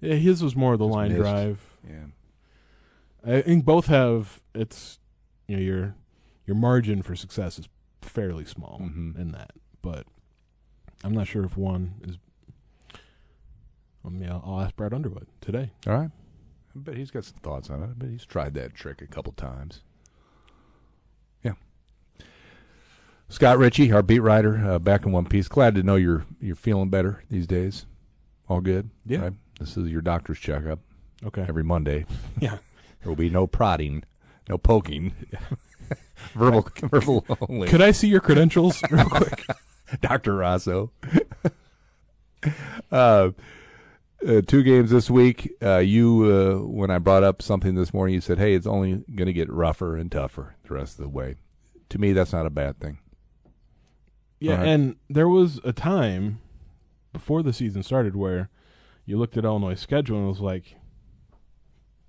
Yeah, 0.00 0.14
his 0.14 0.42
was 0.42 0.56
more 0.56 0.72
of 0.74 0.78
the 0.78 0.86
Just 0.86 0.94
line 0.96 1.08
missed. 1.10 1.20
drive. 1.20 1.78
Yeah. 1.88 2.06
I 3.36 3.42
think 3.42 3.64
both 3.64 3.86
have 3.86 4.40
it's 4.54 4.98
you 5.46 5.56
know 5.56 5.62
your 5.62 5.94
your 6.46 6.56
margin 6.56 7.02
for 7.02 7.14
success 7.14 7.58
is 7.58 7.68
fairly 8.00 8.44
small 8.44 8.80
Mhm. 8.82 9.18
in 9.18 9.32
that, 9.32 9.52
but 9.82 10.06
I'm 11.04 11.12
not 11.12 11.26
sure 11.26 11.44
if 11.44 11.56
one 11.56 11.94
is. 12.02 12.18
I 14.04 14.08
mean, 14.08 14.28
I'll, 14.30 14.42
I'll 14.46 14.60
ask 14.62 14.74
Brad 14.76 14.94
Underwood 14.94 15.26
today. 15.40 15.70
All 15.86 15.92
right. 15.94 16.10
I 16.74 16.78
bet 16.78 16.96
he's 16.96 17.10
got 17.10 17.24
some 17.24 17.36
thoughts 17.42 17.68
on 17.70 17.82
it. 17.82 17.86
I 17.86 17.92
bet 17.92 18.10
he's 18.10 18.24
tried 18.24 18.54
that 18.54 18.74
trick 18.74 19.02
a 19.02 19.06
couple 19.06 19.32
times. 19.32 19.80
Yeah. 21.42 21.52
Scott 23.28 23.58
Richey, 23.58 23.92
our 23.92 24.02
beat 24.02 24.20
writer, 24.20 24.56
uh, 24.66 24.78
back 24.78 25.04
in 25.04 25.12
one 25.12 25.26
piece. 25.26 25.48
Glad 25.48 25.74
to 25.74 25.82
know 25.82 25.96
you're 25.96 26.24
you're 26.40 26.56
feeling 26.56 26.88
better 26.90 27.24
these 27.30 27.46
days. 27.46 27.86
All 28.48 28.60
good. 28.60 28.90
Yeah. 29.06 29.18
right? 29.20 29.32
This 29.58 29.76
is 29.76 29.88
your 29.90 30.00
doctor's 30.02 30.38
checkup 30.38 30.80
Okay. 31.24 31.44
every 31.48 31.64
Monday. 31.64 32.06
yeah. 32.40 32.58
There 33.02 33.08
will 33.08 33.16
be 33.16 33.30
no 33.30 33.46
prodding, 33.46 34.04
no 34.46 34.58
poking. 34.58 35.14
verbal, 36.34 36.68
verbal 36.82 37.24
only. 37.48 37.66
Could 37.66 37.80
I 37.80 37.92
see 37.92 38.08
your 38.08 38.20
credentials 38.20 38.82
real 38.90 39.06
quick? 39.06 39.46
Dr. 40.08 40.34
Rossow. 40.34 40.90
uh, 42.92 43.30
uh, 44.26 44.40
two 44.46 44.62
games 44.62 44.90
this 44.90 45.10
week. 45.10 45.52
Uh, 45.62 45.78
you, 45.78 46.24
uh, 46.24 46.66
when 46.66 46.90
I 46.90 46.98
brought 46.98 47.22
up 47.22 47.42
something 47.42 47.74
this 47.74 47.92
morning, 47.92 48.14
you 48.14 48.20
said, 48.20 48.38
"Hey, 48.38 48.54
it's 48.54 48.66
only 48.66 49.04
going 49.14 49.26
to 49.26 49.32
get 49.32 49.50
rougher 49.50 49.96
and 49.96 50.10
tougher 50.10 50.56
the 50.64 50.74
rest 50.74 50.98
of 50.98 51.04
the 51.04 51.08
way." 51.08 51.36
To 51.90 51.98
me, 51.98 52.12
that's 52.12 52.32
not 52.32 52.46
a 52.46 52.50
bad 52.50 52.78
thing. 52.80 52.98
Yeah, 54.38 54.52
Alright. 54.52 54.68
and 54.68 54.96
there 55.08 55.28
was 55.28 55.60
a 55.64 55.72
time 55.72 56.40
before 57.12 57.42
the 57.42 57.52
season 57.52 57.82
started 57.82 58.16
where 58.16 58.48
you 59.04 59.18
looked 59.18 59.36
at 59.36 59.44
Illinois' 59.44 59.74
schedule 59.74 60.16
and 60.16 60.26
it 60.26 60.30
was 60.30 60.40
like, 60.40 60.76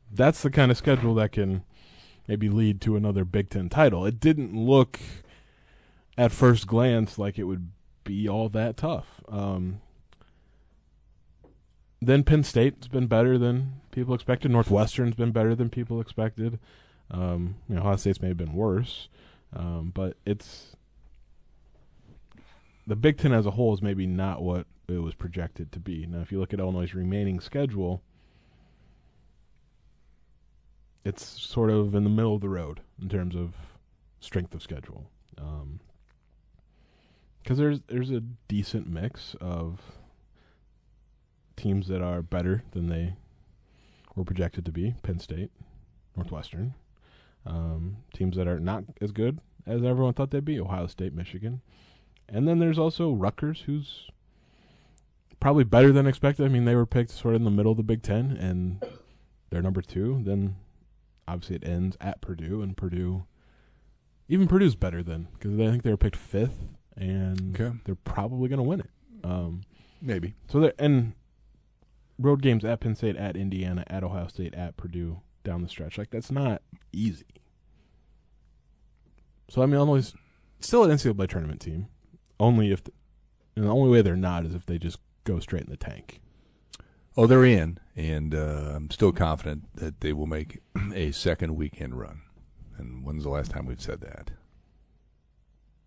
that's 0.09 0.41
the 0.41 0.51
kind 0.51 0.71
of 0.71 0.77
schedule 0.77 1.15
that 1.15 1.31
can 1.31 1.63
maybe 2.27 2.47
lead 2.47 2.79
to 2.81 2.95
another 2.95 3.25
Big 3.25 3.49
Ten 3.49 3.69
title. 3.69 4.05
It 4.05 4.19
didn't 4.19 4.55
look 4.55 4.99
at 6.17 6.31
first 6.31 6.67
glance 6.67 7.17
like 7.17 7.39
it 7.39 7.43
would 7.43 7.71
be 8.03 8.27
all 8.27 8.49
that 8.49 8.77
tough. 8.77 9.21
Um, 9.27 9.81
then 12.01 12.23
Penn 12.23 12.43
State's 12.43 12.87
been 12.87 13.07
better 13.07 13.37
than 13.37 13.81
people 13.91 14.15
expected. 14.15 14.51
Northwestern's 14.51 15.15
been 15.15 15.31
better 15.31 15.53
than 15.55 15.69
people 15.69 16.01
expected. 16.01 16.59
Um, 17.11 17.55
you 17.69 17.75
know, 17.75 17.81
Ohio 17.81 17.97
State's 17.97 18.21
may 18.21 18.29
have 18.29 18.37
been 18.37 18.53
worse, 18.53 19.09
um, 19.53 19.91
but 19.93 20.17
it's 20.25 20.75
the 22.87 22.95
Big 22.95 23.17
Ten 23.17 23.33
as 23.33 23.45
a 23.45 23.51
whole 23.51 23.73
is 23.73 23.81
maybe 23.81 24.07
not 24.07 24.41
what 24.41 24.65
it 24.87 24.99
was 24.99 25.13
projected 25.13 25.71
to 25.73 25.79
be. 25.79 26.05
Now, 26.05 26.21
if 26.21 26.31
you 26.31 26.39
look 26.39 26.53
at 26.53 26.59
Illinois' 26.59 26.93
remaining 26.93 27.39
schedule, 27.39 28.01
it's 31.03 31.23
sort 31.23 31.69
of 31.69 31.93
in 31.93 32.03
the 32.03 32.09
middle 32.09 32.35
of 32.35 32.41
the 32.41 32.49
road 32.49 32.81
in 33.01 33.09
terms 33.09 33.35
of 33.35 33.53
strength 34.19 34.53
of 34.53 34.61
schedule. 34.61 35.09
Because 37.41 37.57
there's 37.57 37.81
there's 37.87 38.11
a 38.11 38.21
decent 38.47 38.87
mix 38.87 39.35
of 39.41 39.79
teams 41.55 41.87
that 41.87 42.01
are 42.01 42.21
better 42.21 42.63
than 42.71 42.87
they 42.87 43.15
were 44.15 44.23
projected 44.23 44.65
to 44.65 44.71
be. 44.71 44.95
Penn 45.03 45.19
State, 45.19 45.51
Northwestern, 46.15 46.73
um, 47.45 47.97
teams 48.13 48.37
that 48.37 48.47
are 48.47 48.59
not 48.59 48.83
as 48.99 49.11
good 49.11 49.39
as 49.65 49.83
everyone 49.83 50.13
thought 50.13 50.31
they'd 50.31 50.45
be. 50.45 50.59
Ohio 50.59 50.87
State, 50.87 51.13
Michigan. 51.13 51.61
And 52.27 52.47
then 52.47 52.59
there's 52.59 52.79
also 52.79 53.11
Rutgers, 53.11 53.61
who's 53.61 54.09
probably 55.39 55.63
better 55.63 55.91
than 55.91 56.07
expected. 56.07 56.45
I 56.45 56.49
mean, 56.49 56.65
they 56.65 56.75
were 56.75 56.85
picked 56.85 57.11
sort 57.11 57.35
of 57.35 57.41
in 57.41 57.45
the 57.45 57.51
middle 57.51 57.71
of 57.71 57.77
the 57.77 57.83
Big 57.83 58.01
Ten, 58.01 58.31
and 58.31 58.83
they're 59.49 59.61
number 59.61 59.81
two. 59.81 60.21
Then 60.23 60.55
obviously 61.27 61.57
it 61.57 61.67
ends 61.67 61.97
at 61.99 62.21
Purdue, 62.21 62.61
and 62.61 62.77
Purdue, 62.77 63.25
even 64.27 64.47
Purdue's 64.47 64.75
better 64.75 65.03
than 65.03 65.27
because 65.33 65.59
I 65.59 65.69
think 65.69 65.83
they 65.83 65.91
were 65.91 65.97
picked 65.97 66.15
fifth, 66.15 66.59
and 66.97 67.59
Okay. 67.59 67.77
they're 67.85 67.95
probably 67.95 68.49
going 68.49 68.57
to 68.57 68.63
win 68.63 68.79
it. 68.81 68.89
Um, 69.23 69.61
Maybe. 70.01 70.33
so 70.49 70.71
and 70.79 71.13
road 72.19 72.41
games 72.41 72.63
at 72.65 72.79
Penn 72.79 72.95
State, 72.95 73.15
at 73.17 73.35
Indiana, 73.37 73.83
at 73.87 74.03
Ohio 74.03 74.27
State, 74.27 74.53
at 74.55 74.77
Purdue 74.77 75.21
down 75.43 75.61
the 75.61 75.69
stretch. 75.69 75.97
Like 75.97 76.09
that's 76.11 76.31
not 76.31 76.61
easy. 76.91 77.25
So 79.49 79.61
I 79.61 79.65
mean, 79.65 79.75
Illinois 79.75 80.13
still 80.59 80.83
an 80.83 80.91
NCAA 80.91 81.27
tournament 81.29 81.61
team. 81.61 81.87
Only 82.39 82.71
if, 82.71 82.83
the, 82.83 82.91
and 83.55 83.65
the 83.65 83.69
only 83.69 83.89
way 83.91 84.01
they're 84.01 84.15
not 84.15 84.45
is 84.45 84.55
if 84.55 84.65
they 84.65 84.77
just 84.79 84.97
go 85.23 85.39
straight 85.39 85.63
in 85.63 85.69
the 85.69 85.77
tank. 85.77 86.19
Oh, 87.17 87.27
they're 87.27 87.45
in, 87.45 87.77
and 87.95 88.33
uh, 88.33 88.71
I'm 88.75 88.89
still 88.89 89.11
confident 89.11 89.65
that 89.75 89.99
they 89.99 90.13
will 90.13 90.25
make 90.27 90.61
a 90.95 91.11
second 91.11 91.55
weekend 91.55 91.99
run. 91.99 92.21
And 92.77 93.03
when's 93.03 93.23
the 93.23 93.29
last 93.29 93.51
time 93.51 93.65
we've 93.65 93.81
said 93.81 94.01
that? 94.01 94.31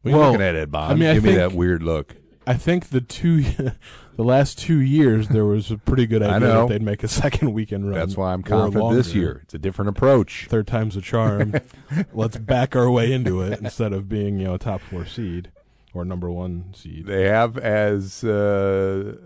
What 0.05 0.11
are 0.11 0.15
you 0.15 0.21
Well, 0.21 0.31
looking 0.33 0.47
at 0.47 0.55
Ed 0.55 0.71
Bob? 0.71 0.91
I 0.91 0.95
mean, 0.95 1.09
I 1.09 1.15
Give 1.15 1.25
me 1.25 1.31
think- 1.35 1.39
that 1.51 1.53
weird 1.57 1.83
look. 1.83 2.15
I 2.47 2.55
think 2.55 2.91
the 2.91 3.01
two, 3.01 3.41
the 4.17 4.23
last 4.23 4.59
two 4.59 4.79
years 4.79 5.29
there 5.29 5.47
was 5.47 5.71
a 5.71 5.79
pretty 5.79 6.07
good 6.07 6.23
idea 6.23 6.41
know. 6.41 6.61
that 6.69 6.75
they'd 6.75 6.83
make 6.83 7.03
a 7.03 7.09
second 7.23 7.55
weekend 7.55 7.87
run. 7.89 7.95
That's 7.99 8.19
why 8.19 8.35
I'm 8.35 8.41
or 8.41 8.43
confident 8.43 8.93
this 8.95 9.07
longer. 9.09 9.19
year. 9.21 9.41
It's 9.45 9.55
a 9.55 9.59
different 9.59 9.89
approach. 9.89 10.47
Third 10.51 10.67
time's 10.67 10.95
a 10.95 11.01
charm. 11.01 11.55
Let's 12.13 12.37
back 12.37 12.77
our 12.77 12.91
way 12.91 13.13
into 13.13 13.41
it 13.41 13.61
instead 13.61 13.95
of 13.95 14.11
being 14.11 14.39
you 14.39 14.45
know 14.45 14.55
a 14.55 14.59
top 14.59 14.83
four 14.83 15.07
seed 15.07 15.51
or 15.95 16.05
number 16.05 16.31
one 16.31 16.75
seed. 16.75 17.07
They 17.07 17.29
have, 17.29 17.57
as 17.57 18.23
uh, 18.23 19.17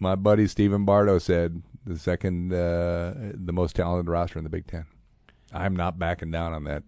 my 0.00 0.16
buddy 0.16 0.48
Stephen 0.48 0.84
Bardo 0.84 1.18
said, 1.18 1.62
the 1.86 1.96
second, 1.96 2.52
uh, 2.52 3.14
the 3.34 3.52
most 3.52 3.76
talented 3.76 4.08
roster 4.08 4.38
in 4.38 4.42
the 4.44 4.50
Big 4.50 4.66
Ten. 4.66 4.86
I'm 5.52 5.76
not 5.76 5.96
backing 5.96 6.32
down 6.32 6.52
on 6.52 6.64
that. 6.64 6.82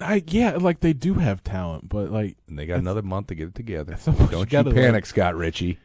I 0.00 0.22
yeah, 0.28 0.56
like 0.56 0.80
they 0.80 0.92
do 0.92 1.14
have 1.14 1.42
talent, 1.42 1.88
but 1.88 2.10
like 2.10 2.36
And 2.48 2.58
they 2.58 2.66
got 2.66 2.78
another 2.78 3.02
month 3.02 3.28
to 3.28 3.34
get 3.34 3.48
it 3.48 3.54
together. 3.54 3.92
That's 3.92 4.06
almost 4.08 4.30
Don't 4.30 4.40
you 4.40 4.46
gotta, 4.46 4.70
panic, 4.72 4.92
like- 4.92 5.06
Scott 5.06 5.34
Richey. 5.36 5.78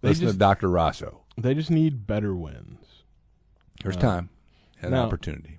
They 0.00 0.08
Listen 0.10 0.24
just- 0.26 0.34
to 0.34 0.38
Dr. 0.38 0.68
Rossow. 0.68 1.20
they 1.36 1.54
just 1.54 1.70
need 1.70 2.06
better 2.06 2.34
wins. 2.34 3.02
There's 3.82 3.96
Uh, 3.96 4.00
time 4.00 4.28
and 4.80 4.92
now- 4.92 5.04
opportunity. 5.04 5.58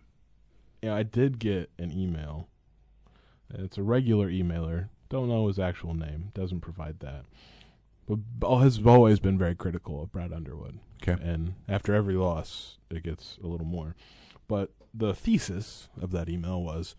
Yeah, 0.82 0.96
I 0.96 1.04
did 1.04 1.40
get 1.40 1.70
an 1.80 1.92
email. 1.92 2.48
It's 3.54 3.78
a 3.78 3.84
regular 3.84 4.30
emailer. 4.30 4.90
Don't 5.10 5.28
know 5.30 5.48
his 5.48 5.60
actual 5.60 5.94
name. 5.94 6.32
Doesn't 6.34 6.62
provide 6.62 7.00
that. 7.00 7.26
But 8.08 8.20
Bo 8.40 8.58
has 8.60 8.80
always 8.86 9.20
been 9.20 9.38
very 9.38 9.56
critical 9.56 10.02
of 10.02 10.12
Brad 10.12 10.32
Underwood. 10.32 10.80
Okay. 11.02 11.20
And 11.22 11.56
after 11.68 11.94
every 11.96 12.16
loss, 12.16 12.78
it 12.92 13.04
gets 13.04 13.38
a 13.44 13.48
little 13.48 13.66
more. 13.66 13.96
But 14.48 14.72
the 14.94 15.14
thesis 15.16 15.90
of 16.00 16.12
that 16.12 16.30
email 16.30 16.62
was 16.62 16.96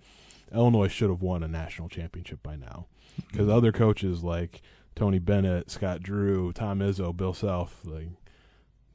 Illinois 0.54 0.88
should 0.88 1.10
have 1.10 1.22
won 1.22 1.42
a 1.42 1.48
national 1.48 1.88
championship 1.88 2.42
by 2.42 2.56
now. 2.56 2.86
Because 3.30 3.48
other 3.48 3.72
coaches 3.72 4.22
like 4.22 4.60
Tony 4.94 5.18
Bennett, 5.18 5.70
Scott 5.70 6.02
Drew, 6.02 6.52
Tom 6.52 6.80
Izzo, 6.80 7.16
Bill 7.16 7.32
Self, 7.32 7.80
like 7.84 8.08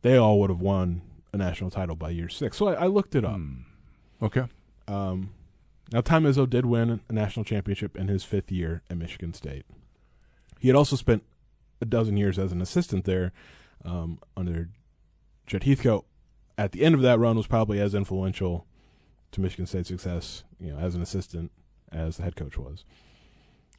they 0.02 0.18
all 0.18 0.40
would 0.40 0.50
have 0.50 0.62
won 0.62 1.02
a 1.34 1.38
national 1.38 1.70
title 1.72 1.96
by 1.96 2.10
year 2.10 2.30
six. 2.30 2.58
So 2.58 2.68
I, 2.68 2.84
I 2.84 2.88
looked 2.88 3.16
it 3.16 3.26
up. 3.26 3.36
Hmm. 3.36 3.62
Okay. 4.22 4.44
Um, 4.88 5.32
Now, 5.92 6.02
Tom 6.02 6.24
Izzo 6.24 6.50
did 6.50 6.66
win 6.66 7.02
a 7.10 7.14
national 7.14 7.44
championship 7.44 7.98
in 7.98 8.08
his 8.08 8.24
fifth 8.24 8.52
year 8.52 8.82
at 8.90 8.98
Michigan 8.98 9.34
State. 9.34 9.66
He 10.60 10.68
had 10.68 10.78
also 10.78 10.96
spent 10.96 11.24
a 11.82 11.86
dozen 11.86 12.16
years 12.18 12.38
as 12.38 12.52
an 12.52 12.62
assistant 12.62 13.06
there 13.06 13.32
um, 13.84 14.20
under 14.38 14.70
Judd 15.48 15.64
Heathcote. 15.64 16.06
At 16.58 16.72
the 16.72 16.84
end 16.84 16.94
of 16.96 17.02
that 17.02 17.18
run, 17.20 17.36
was 17.38 17.48
probably 17.48 17.80
as 17.80 17.96
influential 17.96 18.68
to 19.32 19.42
Michigan 19.42 19.66
State's 19.66 19.90
success, 19.90 20.44
you 20.60 20.72
know, 20.72 20.78
as 20.78 20.96
an 20.96 21.02
assistant, 21.02 21.52
as 21.92 22.18
the 22.18 22.24
head 22.24 22.36
coach 22.36 22.58
was. 22.58 22.84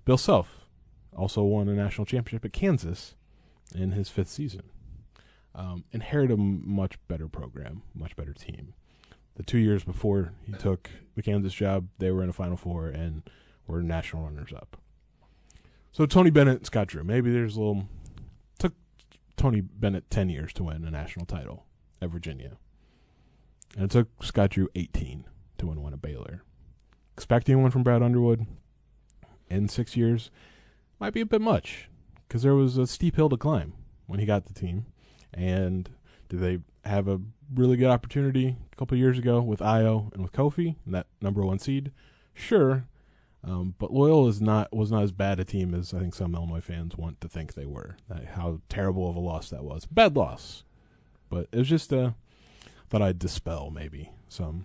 Bill 0.05 0.19
Self 0.19 0.67
also 1.17 1.43
won 1.43 1.69
a 1.69 1.75
national 1.75 2.07
championship 2.07 2.45
at 2.45 2.53
Kansas 2.53 3.15
in 3.75 3.93
his 3.93 4.09
fifth 4.09 4.31
season. 4.31 4.63
Um, 5.55 5.85
inherited 5.93 6.33
a 6.33 6.37
much 6.39 6.99
better 7.09 7.29
program, 7.29 7.83
much 7.95 8.17
better 8.17 8.33
team. 8.33 8.75
The 9.37 9.43
two 9.43 9.59
years 9.59 9.85
before 9.85 10.33
he 10.47 10.53
took 10.55 10.91
the 11.15 11.23
Kansas 11.23 11.53
job, 11.53 11.89
they 11.99 12.11
were 12.11 12.23
in 12.23 12.29
a 12.31 12.35
Final 12.35 12.57
Four 12.57 12.89
and 12.89 13.23
were 13.67 13.83
national 13.83 14.25
runners 14.25 14.53
up. 14.55 14.79
So 15.93 16.07
Tony 16.07 16.31
Bennett, 16.31 16.65
Scott 16.67 16.89
Drew, 16.89 17.05
maybe 17.05 17.31
there's 17.31 17.57
a 17.57 17.61
little. 17.61 17.89
Took 18.59 18.75
Tony 19.37 19.61
Bennett 19.61 20.11
10 20.11 20.31
years 20.31 20.53
to 20.55 20.65
win 20.65 20.85
a 20.85 20.91
national 20.91 21.27
title 21.27 21.67
at 22.01 22.11
Virginia. 22.11 22.57
And 23.77 23.85
it 23.87 23.91
took 23.91 24.09
Scott 24.23 24.51
Drew 24.51 24.69
18 24.75 25.25
two 25.63 25.71
and 25.71 25.83
one 25.83 25.93
at 25.93 26.03
Baylor. 26.03 26.43
Expecting 27.15 27.63
one 27.63 27.71
from 27.71 27.85
Brad 27.85 28.03
Underwood 28.03 28.47
in 29.49 29.69
six 29.69 29.97
years 29.97 30.31
might 30.99 31.13
be 31.13 31.21
a 31.21 31.27
bit 31.27 31.41
much 31.41 31.89
because 32.27 32.43
there 32.43 32.55
was 32.55 32.77
a 32.77 32.87
steep 32.87 33.17
hill 33.17 33.29
to 33.29 33.37
climb 33.37 33.75
when 34.07 34.19
he 34.19 34.27
got 34.27 34.47
the 34.47 34.55
team. 34.55 34.87
And 35.33 35.89
did 36.29 36.41
they 36.41 36.59
have 36.85 37.07
a 37.07 37.21
really 37.55 37.77
good 37.77 37.91
opportunity 37.91 38.57
a 38.73 38.77
couple 38.77 38.99
years 38.99 39.19
ago 39.19 39.41
with 39.41 39.61
Ayo 39.61 40.13
and 40.13 40.23
with 40.23 40.33
Kofi 40.33 40.77
and 40.85 40.95
that 40.95 41.07
number 41.21 41.43
one 41.43 41.61
seed? 41.61 41.93
Sure, 42.35 42.87
um, 43.45 43.75
but 43.79 43.93
Loyal 43.93 44.27
is 44.27 44.41
not 44.41 44.75
was 44.75 44.91
not 44.91 45.03
as 45.03 45.13
bad 45.13 45.39
a 45.39 45.45
team 45.45 45.75
as 45.75 45.93
I 45.93 46.01
think 46.01 46.15
some 46.15 46.35
Illinois 46.35 46.61
fans 46.61 46.97
want 46.97 47.21
to 47.21 47.29
think 47.29 47.55
they 47.55 47.67
were. 47.67 47.97
That, 48.09 48.25
how 48.35 48.61
terrible 48.69 49.09
of 49.09 49.17
a 49.17 49.21
loss 49.21 49.51
that 49.51 49.65
was. 49.65 49.85
Bad 49.85 50.17
loss, 50.17 50.65
but 51.29 51.49
it 51.53 51.59
was 51.59 51.69
just 51.69 51.93
a 51.93 52.15
thought 52.89 53.03
I'd 53.03 53.19
dispel 53.19 53.71
maybe 53.71 54.11
some 54.29 54.65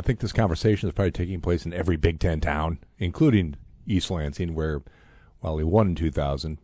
think 0.00 0.20
this 0.20 0.32
conversation 0.32 0.88
is 0.88 0.94
probably 0.94 1.10
taking 1.12 1.40
place 1.40 1.66
in 1.66 1.72
every 1.72 1.96
Big 1.96 2.20
Ten 2.20 2.40
town, 2.40 2.78
including 2.98 3.56
East 3.86 4.10
Lansing, 4.10 4.54
where 4.54 4.82
while 5.40 5.58
he 5.58 5.64
won 5.64 5.88
in 5.88 5.94
2000, 5.96 6.58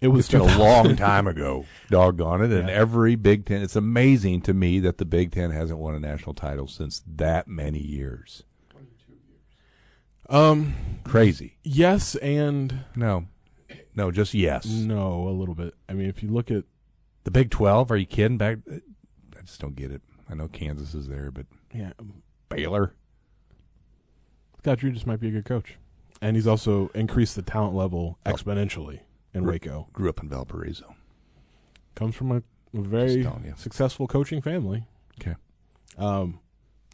It 0.00 0.08
was 0.08 0.28
been 0.30 0.40
a 0.40 0.58
long 0.58 0.96
time 0.96 1.26
ago. 1.28 1.66
Doggone 1.90 2.42
it! 2.42 2.50
And 2.52 2.68
Yeah. 2.68 2.74
every 2.74 3.14
Big 3.14 3.44
Ten, 3.46 3.62
it's 3.62 3.76
amazing 3.76 4.42
to 4.42 4.54
me 4.54 4.80
that 4.80 4.98
the 4.98 5.04
Big 5.04 5.30
Ten 5.30 5.50
hasn't 5.52 5.78
won 5.78 5.94
a 5.94 6.00
national 6.00 6.34
title 6.34 6.66
since 6.66 7.02
that 7.06 7.46
many 7.48 7.78
years. 7.80 8.42
Um. 10.28 10.74
Crazy. 11.04 11.58
Yes 11.62 12.14
and 12.16 12.80
No, 12.96 13.26
no, 13.94 14.10
just 14.10 14.32
yes. 14.34 14.66
no, 14.66 15.28
a 15.28 15.30
little 15.30 15.54
bit. 15.54 15.74
I 15.88 15.92
mean, 15.92 16.08
if 16.08 16.22
you 16.22 16.30
look 16.30 16.50
at 16.50 16.64
The 17.24 17.30
Big 17.30 17.50
Twelve? 17.50 17.90
Are 17.90 17.96
you 17.96 18.06
kidding? 18.06 18.38
Back, 18.38 18.58
I 18.70 19.42
just 19.44 19.60
don't 19.60 19.76
get 19.76 19.90
it. 19.90 20.00
I 20.28 20.34
know 20.34 20.48
Kansas 20.48 20.94
is 20.94 21.06
there, 21.08 21.30
but 21.30 21.44
yeah, 21.74 21.92
Baylor. 22.56 22.94
Scott 24.58 24.78
Drew 24.78 24.92
just 24.92 25.06
might 25.06 25.20
be 25.20 25.28
a 25.28 25.30
good 25.30 25.44
coach, 25.44 25.76
and 26.22 26.36
he's 26.36 26.46
also 26.46 26.88
increased 26.94 27.36
the 27.36 27.42
talent 27.42 27.74
level 27.74 28.18
exponentially 28.24 29.00
in 29.34 29.44
Re- 29.44 29.52
Waco. 29.52 29.88
Grew 29.92 30.08
up 30.08 30.22
in 30.22 30.28
Valparaiso. 30.28 30.94
Comes 31.94 32.14
from 32.14 32.32
a, 32.32 32.36
a 32.36 32.42
very 32.80 33.22
telling 33.22 33.44
you. 33.44 33.54
successful 33.56 34.06
coaching 34.06 34.40
family. 34.40 34.84
Okay. 35.20 35.36
Um, 35.98 36.40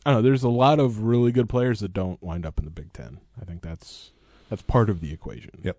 I 0.05 0.11
don't 0.11 0.19
know. 0.19 0.23
There's 0.23 0.43
a 0.43 0.49
lot 0.49 0.81
of 0.81 1.03
really 1.03 1.31
good 1.33 1.49
players 1.49 1.81
that 1.81 1.93
don't 1.93 2.23
wind 2.23 2.45
up 2.45 2.59
in 2.59 2.65
the 2.65 2.71
Big 2.71 2.93
Ten. 2.93 3.21
I 3.41 3.45
think 3.45 3.63
that's 3.63 4.13
that's 4.49 4.63
part 4.63 4.91
of 4.91 5.01
the 5.01 5.13
equation. 5.13 5.61
Yep. 5.63 5.79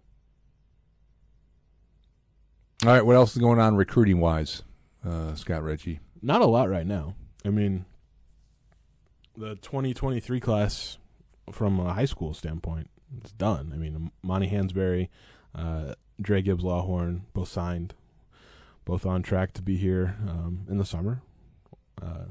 All 2.83 2.91
right, 2.91 3.05
what 3.05 3.15
else 3.15 3.33
is 3.35 3.37
going 3.39 3.59
on 3.59 3.75
recruiting 3.75 4.19
wise, 4.19 4.63
uh, 5.05 5.35
Scott 5.35 5.63
Reggie? 5.63 5.99
Not 6.21 6.41
a 6.41 6.47
lot 6.47 6.67
right 6.67 6.87
now. 6.87 7.13
I 7.45 7.49
mean, 7.49 7.85
the 9.41 9.55
2023 9.55 10.39
class, 10.39 10.99
from 11.51 11.79
a 11.79 11.93
high 11.93 12.05
school 12.05 12.33
standpoint, 12.33 12.89
it's 13.19 13.31
done. 13.31 13.71
I 13.73 13.77
mean, 13.77 14.11
Amani 14.23 14.47
Hansberry, 14.47 15.09
uh, 15.55 15.95
Dra 16.21 16.41
Gibbs 16.41 16.63
Lawhorn, 16.63 17.21
both 17.33 17.49
signed, 17.49 17.95
both 18.85 19.05
on 19.05 19.23
track 19.23 19.53
to 19.53 19.63
be 19.63 19.77
here 19.77 20.15
um, 20.29 20.67
in 20.69 20.77
the 20.77 20.85
summer. 20.85 21.23
Uh, 21.99 22.25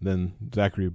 then 0.00 0.34
Zacharie, 0.50 0.94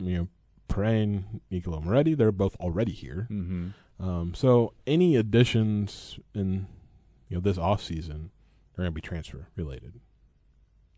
you 0.00 0.18
know, 0.18 0.28
Perrin, 0.66 1.40
Niccolo 1.50 1.80
Moretti, 1.80 2.14
they're 2.14 2.32
both 2.32 2.56
already 2.56 2.92
here. 2.92 3.28
Mm-hmm. 3.30 3.68
Um, 4.04 4.34
so 4.34 4.72
any 4.86 5.14
additions 5.14 6.18
in 6.34 6.66
you 7.28 7.36
know 7.36 7.40
this 7.40 7.58
off 7.58 7.82
season 7.82 8.30
are 8.74 8.82
going 8.82 8.88
to 8.88 8.92
be 8.92 9.00
transfer 9.00 9.46
related. 9.56 10.00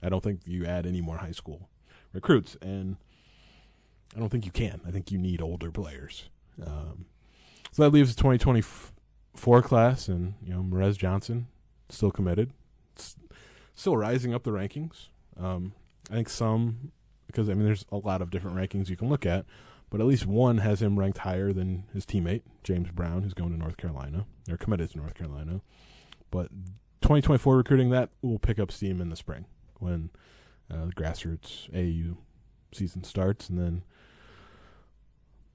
I 0.03 0.09
don't 0.09 0.23
think 0.23 0.41
you 0.47 0.65
add 0.65 0.87
any 0.87 1.01
more 1.01 1.19
high 1.19 1.33
school 1.33 1.69
recruits, 2.13 2.57
and 2.63 2.97
I 4.15 4.21
don't 4.21 4.29
think 4.29 4.45
you 4.45 4.53
can. 4.53 4.81
I 4.87 4.91
think 4.91 5.11
you 5.11 5.19
need 5.19 5.41
older 5.41 5.71
players. 5.71 6.29
Um, 6.65 7.07
so 7.71 7.83
that 7.83 7.91
leaves 7.91 8.15
the 8.15 8.21
2024 8.21 9.63
class, 9.63 10.09
and 10.09 10.35
you 10.45 10.53
know 10.53 10.63
Morez 10.63 10.97
Johnson 10.99 11.47
still 11.89 12.11
committed, 12.11 12.53
still 13.75 13.97
rising 13.97 14.35
up 14.35 14.43
the 14.43 14.51
rankings. 14.51 15.09
Um, 15.39 15.73
I 16.11 16.15
think 16.15 16.29
some 16.29 16.93
because 17.27 17.49
I 17.49 17.55
mean 17.55 17.65
there's 17.65 17.87
a 17.91 17.97
lot 17.97 18.21
of 18.21 18.31
different 18.31 18.57
rankings 18.57 18.89
you 18.89 18.97
can 18.97 19.09
look 19.09 19.25
at, 19.25 19.47
but 19.91 20.01
at 20.01 20.07
least 20.07 20.27
one 20.27 20.59
has 20.59 20.83
him 20.83 20.99
ranked 20.99 21.19
higher 21.19 21.53
than 21.53 21.85
his 21.95 22.05
teammate 22.05 22.43
James 22.63 22.91
Brown, 22.91 23.23
who's 23.23 23.35
going 23.35 23.51
to 23.51 23.59
North 23.59 23.79
Carolina 23.79 24.27
or 24.51 24.57
committed 24.57 24.91
to 24.91 24.99
North 24.99 25.15
Carolina. 25.15 25.63
But 26.31 26.49
2024 27.01 27.57
recruiting 27.57 27.91
that 27.91 28.11
will 28.21 28.39
pick 28.39 28.59
up 28.59 28.71
steam 28.71 29.01
in 29.01 29.09
the 29.09 29.17
spring 29.17 29.47
when 29.79 30.11
uh, 30.71 30.87
the 30.87 30.93
grassroots 30.93 31.69
AU 31.75 32.17
season 32.73 33.05
starts, 33.05 33.49
and 33.49 33.59
then 33.59 33.83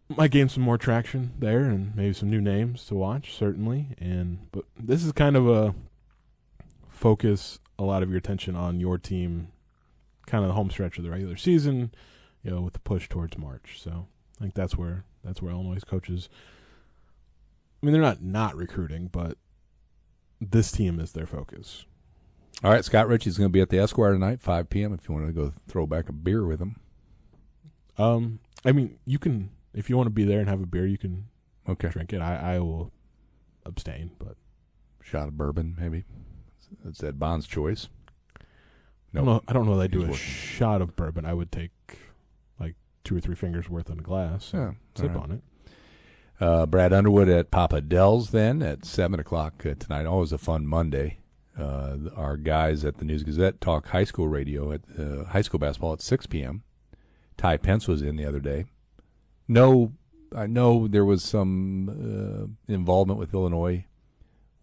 might 0.09 0.31
gain 0.31 0.49
some 0.49 0.63
more 0.63 0.77
traction 0.77 1.33
there, 1.39 1.61
and 1.63 1.95
maybe 1.95 2.13
some 2.13 2.29
new 2.29 2.41
names 2.41 2.85
to 2.85 2.95
watch 2.95 3.35
certainly. 3.35 3.95
And 3.99 4.47
but 4.51 4.65
this 4.77 5.03
is 5.03 5.11
kind 5.11 5.35
of 5.35 5.47
a 5.47 5.75
focus 6.87 7.59
a 7.79 7.83
lot 7.83 8.03
of 8.03 8.09
your 8.09 8.17
attention 8.17 8.55
on 8.55 8.79
your 8.79 8.97
team, 8.97 9.49
kind 10.25 10.43
of 10.43 10.49
the 10.49 10.55
home 10.55 10.69
stretch 10.69 10.97
of 10.97 11.03
the 11.03 11.11
regular 11.11 11.35
season, 11.35 11.91
you 12.43 12.51
know, 12.51 12.61
with 12.61 12.73
the 12.73 12.79
push 12.79 13.07
towards 13.07 13.37
March. 13.37 13.79
So 13.81 14.07
I 14.39 14.41
think 14.41 14.53
that's 14.53 14.75
where 14.75 15.05
that's 15.23 15.41
where 15.41 15.51
Illinois 15.51 15.79
coaches. 15.85 16.29
I 17.81 17.85
mean, 17.85 17.93
they're 17.93 18.01
not 18.01 18.21
not 18.21 18.55
recruiting, 18.55 19.09
but 19.11 19.37
this 20.41 20.71
team 20.71 20.99
is 20.99 21.11
their 21.11 21.25
focus. 21.25 21.85
All 22.63 22.71
right, 22.71 22.83
Scott 22.83 23.07
Richey's 23.07 23.37
going 23.37 23.49
to 23.49 23.53
be 23.53 23.61
at 23.61 23.69
the 23.69 23.77
Esquire 23.77 24.13
tonight, 24.13 24.41
5 24.41 24.69
p.m. 24.69 24.91
If 24.91 25.07
you 25.07 25.13
want 25.13 25.27
to 25.27 25.33
go 25.33 25.53
throw 25.67 25.85
back 25.85 26.09
a 26.09 26.13
beer 26.13 26.43
with 26.43 26.59
him. 26.59 26.77
Um, 27.99 28.39
I 28.65 28.71
mean, 28.71 28.97
you 29.05 29.19
can 29.19 29.51
if 29.73 29.89
you 29.89 29.97
want 29.97 30.07
to 30.07 30.11
be 30.11 30.23
there 30.23 30.39
and 30.39 30.49
have 30.49 30.61
a 30.61 30.65
beer, 30.65 30.85
you 30.85 30.97
can 30.97 31.27
Okay. 31.67 31.89
drink 31.89 32.13
it. 32.13 32.21
I 32.21 32.55
I 32.55 32.59
will 32.59 32.91
abstain, 33.65 34.11
but 34.19 34.35
Shot 35.01 35.29
of 35.29 35.37
bourbon, 35.37 35.75
maybe. 35.79 36.03
That's 36.83 37.01
Ed 37.01 37.17
Bond's 37.17 37.47
choice. 37.47 37.87
Don't 39.13 39.23
know. 39.25 39.41
I 39.47 39.53
don't 39.53 39.65
know. 39.65 39.77
They 39.77 39.87
do 39.87 39.99
He's 39.99 40.07
a 40.07 40.11
working. 40.11 40.25
shot 40.25 40.81
of 40.81 40.95
bourbon. 40.97 41.25
I 41.25 41.33
would 41.33 41.49
take 41.49 41.71
like 42.59 42.75
two 43.05 43.15
or 43.15 43.21
three 43.21 43.35
fingers 43.35 43.69
worth 43.69 43.89
in 43.89 43.99
a 43.99 44.01
glass. 44.01 44.51
Yeah, 44.53 44.73
sip 44.95 45.11
right. 45.15 45.17
on 45.17 45.31
it. 45.31 45.41
Uh, 46.41 46.65
Brad 46.65 46.91
Underwood 46.91 47.29
at 47.29 47.51
Papa 47.51 47.79
Del's 47.81 48.29
then 48.31 48.61
at 48.61 48.83
7 48.85 49.17
o'clock 49.19 49.65
uh, 49.65 49.73
tonight. 49.79 50.05
Always 50.05 50.31
a 50.33 50.37
fun 50.37 50.67
Monday. 50.67 51.19
Uh, 51.57 51.97
our 52.15 52.35
guys 52.37 52.83
at 52.85 52.97
the 52.97 53.05
News 53.05 53.23
Gazette 53.23 53.59
talk 53.61 53.87
high 53.87 54.03
school 54.03 54.27
radio 54.27 54.71
at 54.73 54.81
uh, 54.99 55.23
high 55.23 55.41
school 55.41 55.59
basketball 55.59 55.93
at 55.93 56.01
6 56.01 56.27
p.m. 56.27 56.63
Ty 57.37 57.57
Pence 57.57 57.87
was 57.87 58.01
in 58.03 58.17
the 58.17 58.25
other 58.25 58.39
day. 58.41 58.65
No, 59.47 59.93
I 60.35 60.47
know 60.47 60.87
there 60.87 61.05
was 61.05 61.23
some 61.23 61.89
uh, 62.69 62.71
involvement 62.73 63.19
with 63.19 63.33
Illinois 63.33 63.85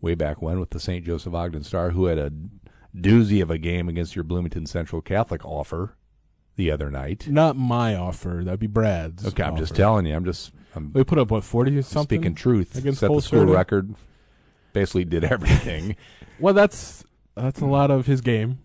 way 0.00 0.14
back 0.14 0.42
when 0.42 0.60
with 0.60 0.70
the 0.70 0.80
St. 0.80 1.04
Joseph 1.04 1.34
Ogden 1.34 1.64
Star, 1.64 1.90
who 1.90 2.06
had 2.06 2.18
a 2.18 2.30
doozy 2.94 3.42
of 3.42 3.50
a 3.50 3.58
game 3.58 3.88
against 3.88 4.14
your 4.14 4.24
Bloomington 4.24 4.66
Central 4.66 5.00
Catholic 5.00 5.44
offer 5.44 5.96
the 6.56 6.70
other 6.70 6.90
night. 6.90 7.26
Not 7.28 7.56
my 7.56 7.96
offer. 7.96 8.42
That'd 8.44 8.60
be 8.60 8.66
Brad's. 8.66 9.26
Okay, 9.26 9.42
I'm 9.42 9.56
just 9.56 9.74
telling 9.74 10.06
you. 10.06 10.14
I'm 10.14 10.24
just 10.24 10.52
I'm 10.74 10.92
We 10.92 11.04
put 11.04 11.18
up 11.18 11.30
what 11.30 11.44
forty 11.44 11.80
something. 11.82 12.18
speaking 12.18 12.34
truth. 12.34 12.76
against 12.76 13.00
set 13.00 13.10
the 13.10 13.20
school 13.20 13.46
record. 13.46 13.94
Basically, 14.72 15.04
did 15.04 15.24
everything. 15.36 15.96
Well, 16.38 16.54
that's 16.54 17.04
that's 17.34 17.60
a 17.60 17.66
lot 17.66 17.90
of 17.90 18.06
his 18.06 18.20
game 18.20 18.58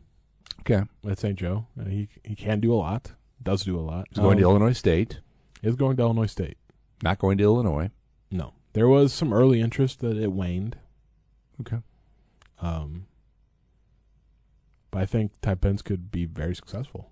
okay, 0.62 0.84
at 1.08 1.20
St. 1.20 1.36
Joe. 1.38 1.68
He 1.88 2.10
he 2.24 2.36
can 2.36 2.60
do 2.60 2.74
a 2.74 2.76
lot. 2.76 3.14
Does 3.42 3.64
do 3.64 3.80
a 3.80 3.82
lot. 3.82 4.08
he's 4.10 4.20
going 4.20 4.38
to 4.38 4.44
Um, 4.44 4.50
Illinois 4.52 4.74
State. 4.74 5.22
Is 5.62 5.76
going 5.76 5.98
to 5.98 6.04
Illinois 6.04 6.26
State. 6.28 6.58
Not 7.04 7.20
going 7.20 7.38
to 7.38 7.44
Illinois. 7.44 7.90
No, 8.32 8.54
there 8.74 8.88
was 8.88 9.14
some 9.14 9.34
early 9.34 9.60
interest 9.62 10.00
that 10.00 10.18
it 10.18 10.32
waned. 10.32 10.78
Okay. 11.62 11.80
Um, 12.62 13.08
but 14.92 15.02
I 15.02 15.06
think 15.06 15.32
Ty 15.42 15.56
Pence 15.56 15.82
could 15.82 16.12
be 16.12 16.26
very 16.26 16.56
successful. 16.56 17.12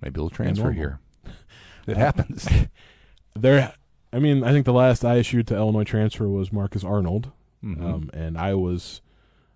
Maybe 0.00 0.20
he'll 0.20 0.30
transfer 0.30 0.72
here. 0.72 1.00
It 1.86 1.96
happens. 1.96 2.46
There, 3.34 3.72
I 4.12 4.18
mean, 4.18 4.42
I 4.42 4.50
think 4.52 4.64
the 4.66 4.72
last 4.72 5.02
ISU 5.04 5.46
to 5.46 5.54
Illinois 5.56 5.84
transfer 5.84 6.28
was 6.28 6.52
Marcus 6.52 6.82
Arnold, 6.82 7.30
Mhm. 7.64 7.80
um, 7.82 8.10
and 8.12 8.36
I 8.36 8.54
was, 8.54 9.00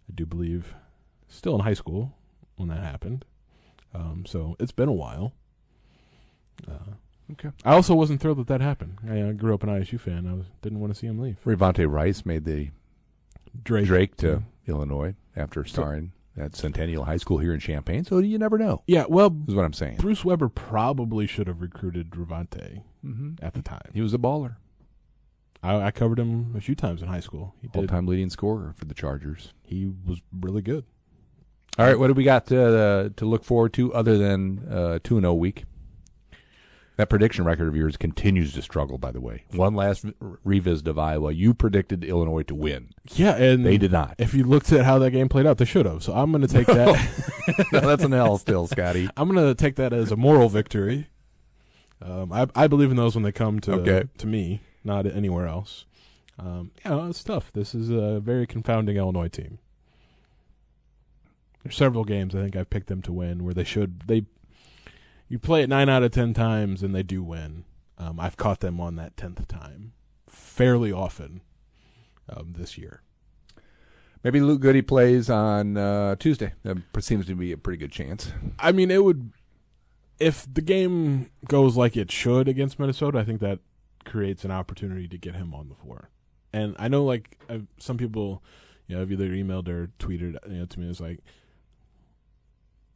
I 0.08 0.12
do 0.14 0.24
believe, 0.24 0.74
still 1.26 1.54
in 1.56 1.62
high 1.62 1.74
school 1.74 2.12
when 2.56 2.68
that 2.68 2.82
happened. 2.84 3.24
Um, 3.92 4.24
so 4.24 4.54
it's 4.60 4.70
been 4.72 4.88
a 4.88 4.92
while. 4.92 5.32
Uh, 6.68 6.94
okay. 7.32 7.50
I 7.64 7.74
also 7.74 7.94
wasn't 7.94 8.20
thrilled 8.20 8.38
that 8.38 8.48
that 8.48 8.60
happened. 8.60 8.98
I, 9.08 9.28
I 9.28 9.32
grew 9.32 9.54
up 9.54 9.62
an 9.62 9.68
ISU 9.68 10.00
fan. 10.00 10.26
I 10.26 10.34
was, 10.34 10.46
didn't 10.60 10.80
want 10.80 10.92
to 10.92 10.98
see 10.98 11.06
him 11.06 11.18
leave. 11.18 11.38
Rayvonte 11.44 11.90
Rice 11.90 12.26
made 12.26 12.44
the 12.44 12.70
Drake, 13.64 13.86
Drake 13.86 14.16
to 14.18 14.42
Illinois 14.66 15.14
after 15.36 15.64
starring 15.64 16.12
at 16.36 16.56
Centennial 16.56 17.04
High 17.04 17.18
School 17.18 17.38
here 17.38 17.52
in 17.52 17.60
Champaign. 17.60 18.04
So 18.04 18.18
you 18.18 18.38
never 18.38 18.56
know. 18.58 18.82
Yeah, 18.86 19.04
well, 19.08 19.36
Is 19.46 19.54
what 19.54 19.64
I'm 19.64 19.72
saying. 19.74 19.96
Bruce 19.98 20.24
Weber 20.24 20.48
probably 20.48 21.26
should 21.26 21.46
have 21.46 21.60
recruited 21.60 22.10
Rayvonte 22.10 22.82
Mm-hmm. 23.04 23.44
at 23.44 23.54
the 23.54 23.62
time. 23.62 23.90
He 23.92 24.00
was 24.00 24.14
a 24.14 24.18
baller, 24.18 24.54
I, 25.62 25.74
I 25.86 25.90
covered 25.90 26.18
him 26.18 26.54
a 26.56 26.60
few 26.60 26.74
times 26.76 27.02
in 27.02 27.08
high 27.08 27.20
school. 27.20 27.54
He 27.60 27.68
did. 27.68 27.76
all-time 27.78 28.06
leading 28.06 28.30
scorer 28.30 28.74
for 28.76 28.84
the 28.84 28.94
Chargers. 28.94 29.52
He 29.62 29.90
was 30.06 30.20
really 30.32 30.62
good. 30.62 30.84
All 31.78 31.86
right, 31.86 31.98
what 31.98 32.08
do 32.08 32.14
we 32.14 32.24
got 32.24 32.46
to, 32.46 33.12
to 33.16 33.24
look 33.24 33.44
forward 33.44 33.72
to 33.74 33.92
other 33.94 34.18
than 34.18 34.66
uh, 34.70 34.98
two 35.02 35.16
and 35.16 35.24
zero 35.24 35.34
week? 35.34 35.64
That 36.96 37.08
prediction 37.08 37.44
record 37.44 37.68
of 37.68 37.74
yours 37.76 37.96
continues 37.96 38.52
to 38.52 38.62
struggle. 38.62 38.98
By 38.98 39.12
the 39.12 39.20
way, 39.20 39.44
one 39.52 39.74
last 39.74 40.02
v- 40.02 40.12
revisit 40.44 40.86
of 40.88 40.98
Iowa. 40.98 41.32
You 41.32 41.54
predicted 41.54 42.04
Illinois 42.04 42.42
to 42.44 42.54
win. 42.54 42.90
Yeah, 43.14 43.34
and 43.34 43.64
They 43.64 43.78
did 43.78 43.92
not. 43.92 44.14
If 44.18 44.34
you 44.34 44.44
looked 44.44 44.70
at 44.72 44.84
how 44.84 44.98
that 44.98 45.10
game 45.10 45.28
played 45.30 45.46
out, 45.46 45.56
they 45.58 45.64
should 45.64 45.86
have. 45.86 46.02
So 46.02 46.12
I'm 46.12 46.30
going 46.30 46.46
to 46.46 46.48
take 46.48 46.66
that. 46.66 47.66
no, 47.72 47.80
that's 47.80 48.04
an 48.04 48.12
L 48.12 48.36
still, 48.36 48.66
Scotty. 48.66 49.08
I'm 49.16 49.28
going 49.32 49.46
to 49.48 49.54
take 49.54 49.76
that 49.76 49.92
as 49.94 50.12
a 50.12 50.16
moral 50.16 50.50
victory. 50.50 51.08
Um, 52.02 52.30
I, 52.32 52.46
I 52.54 52.66
believe 52.66 52.90
in 52.90 52.96
those 52.96 53.14
when 53.14 53.22
they 53.24 53.32
come 53.32 53.58
to 53.60 53.72
Okay. 53.74 54.04
to 54.18 54.26
me, 54.26 54.60
not 54.84 55.06
anywhere 55.06 55.46
else. 55.46 55.86
Um, 56.38 56.72
yeah, 56.84 57.08
it's 57.08 57.24
tough. 57.24 57.52
This 57.52 57.74
is 57.74 57.88
a 57.90 58.20
very 58.20 58.46
confounding 58.46 58.96
Illinois 58.96 59.28
team. 59.28 59.58
There's 61.62 61.76
several 61.76 62.04
games 62.04 62.34
I 62.34 62.40
think 62.42 62.56
I've 62.56 62.70
picked 62.70 62.88
them 62.88 63.02
to 63.02 63.12
win 63.12 63.44
where 63.44 63.54
they 63.54 63.64
should 63.64 64.02
they. 64.06 64.26
You 65.32 65.38
play 65.38 65.62
it 65.62 65.70
nine 65.70 65.88
out 65.88 66.02
of 66.02 66.10
ten 66.10 66.34
times 66.34 66.82
and 66.82 66.94
they 66.94 67.02
do 67.02 67.22
win. 67.22 67.64
Um, 67.96 68.20
I've 68.20 68.36
caught 68.36 68.60
them 68.60 68.78
on 68.78 68.96
that 68.96 69.16
tenth 69.16 69.48
time 69.48 69.94
fairly 70.28 70.92
often 70.92 71.40
um, 72.28 72.52
this 72.58 72.76
year. 72.76 73.00
Maybe 74.22 74.42
Luke 74.42 74.60
Goode 74.60 74.86
plays 74.86 75.30
on 75.30 75.78
uh, 75.78 76.16
Tuesday. 76.16 76.52
That 76.64 76.82
seems 77.00 77.24
to 77.28 77.34
be 77.34 77.50
a 77.50 77.56
pretty 77.56 77.78
good 77.78 77.90
chance. 77.90 78.30
I 78.58 78.72
mean, 78.72 78.90
it 78.90 79.02
would 79.02 79.32
if 80.18 80.46
the 80.52 80.60
game 80.60 81.30
goes 81.48 81.78
like 81.78 81.96
it 81.96 82.12
should 82.12 82.46
against 82.46 82.78
Minnesota. 82.78 83.18
I 83.18 83.24
think 83.24 83.40
that 83.40 83.60
creates 84.04 84.44
an 84.44 84.50
opportunity 84.50 85.08
to 85.08 85.16
get 85.16 85.34
him 85.34 85.54
on 85.54 85.70
the 85.70 85.74
floor. 85.76 86.10
And 86.52 86.76
I 86.78 86.88
know, 86.88 87.04
like 87.04 87.38
I've, 87.48 87.68
some 87.78 87.96
people, 87.96 88.42
you 88.86 88.96
know, 88.96 89.00
have 89.00 89.10
either 89.10 89.30
emailed 89.30 89.66
or 89.68 89.92
tweeted, 89.98 90.36
you 90.46 90.58
know, 90.58 90.66
to 90.66 90.78
me. 90.78 90.90
It's 90.90 91.00
like, 91.00 91.20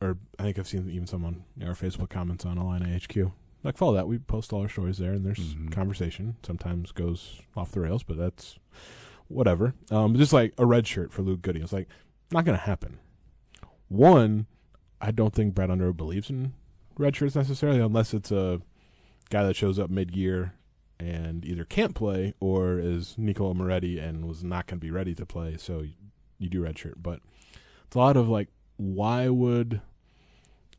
or 0.00 0.18
I 0.38 0.42
think 0.42 0.58
I've 0.58 0.68
seen 0.68 0.88
even 0.90 1.06
someone 1.06 1.44
our 1.62 1.72
Facebook 1.74 2.10
comments 2.10 2.44
on 2.44 2.58
Illini 2.58 2.94
HQ. 2.98 3.32
Like 3.64 3.76
follow 3.76 3.94
that. 3.94 4.06
We 4.06 4.18
post 4.18 4.52
all 4.52 4.62
our 4.62 4.68
stories 4.68 4.98
there, 4.98 5.12
and 5.12 5.24
there's 5.24 5.54
Mhm. 5.54 5.72
conversation. 5.72 6.36
Sometimes 6.44 6.92
goes 6.92 7.40
off 7.56 7.72
the 7.72 7.80
rails, 7.80 8.02
but 8.02 8.16
that's 8.16 8.58
whatever. 9.28 9.74
Um, 9.90 10.14
just 10.16 10.32
like 10.32 10.54
a 10.58 10.66
red 10.66 10.86
shirt 10.86 11.12
for 11.12 11.22
Luke 11.22 11.42
Goode. 11.42 11.56
It's 11.56 11.72
like 11.72 11.88
not 12.30 12.44
going 12.44 12.56
to 12.58 12.64
happen. 12.64 12.98
One, 13.88 14.46
I 15.00 15.10
don't 15.10 15.34
think 15.34 15.54
Brad 15.54 15.70
Underwood 15.70 15.96
believes 15.96 16.30
in 16.30 16.52
red 16.98 17.16
shirts 17.16 17.34
necessarily, 17.34 17.80
unless 17.80 18.14
it's 18.14 18.30
a 18.32 18.60
guy 19.30 19.44
that 19.44 19.56
shows 19.56 19.78
up 19.78 19.90
mid 19.90 20.14
year 20.16 20.54
and 20.98 21.44
either 21.44 21.64
can't 21.64 21.94
play 21.94 22.34
or 22.40 22.78
is 22.78 23.16
Niccolo 23.18 23.52
Moretti 23.54 23.98
and 23.98 24.26
was 24.26 24.42
not 24.42 24.66
going 24.66 24.78
to 24.80 24.84
be 24.84 24.90
ready 24.90 25.14
to 25.14 25.26
play. 25.26 25.56
So 25.58 25.80
you, 25.80 25.92
you 26.38 26.48
do 26.48 26.62
red 26.62 26.78
shirt, 26.78 27.02
but 27.02 27.20
it's 27.86 27.96
a 27.96 27.98
lot 27.98 28.16
of 28.16 28.28
like, 28.28 28.48
why 28.76 29.28
would 29.28 29.80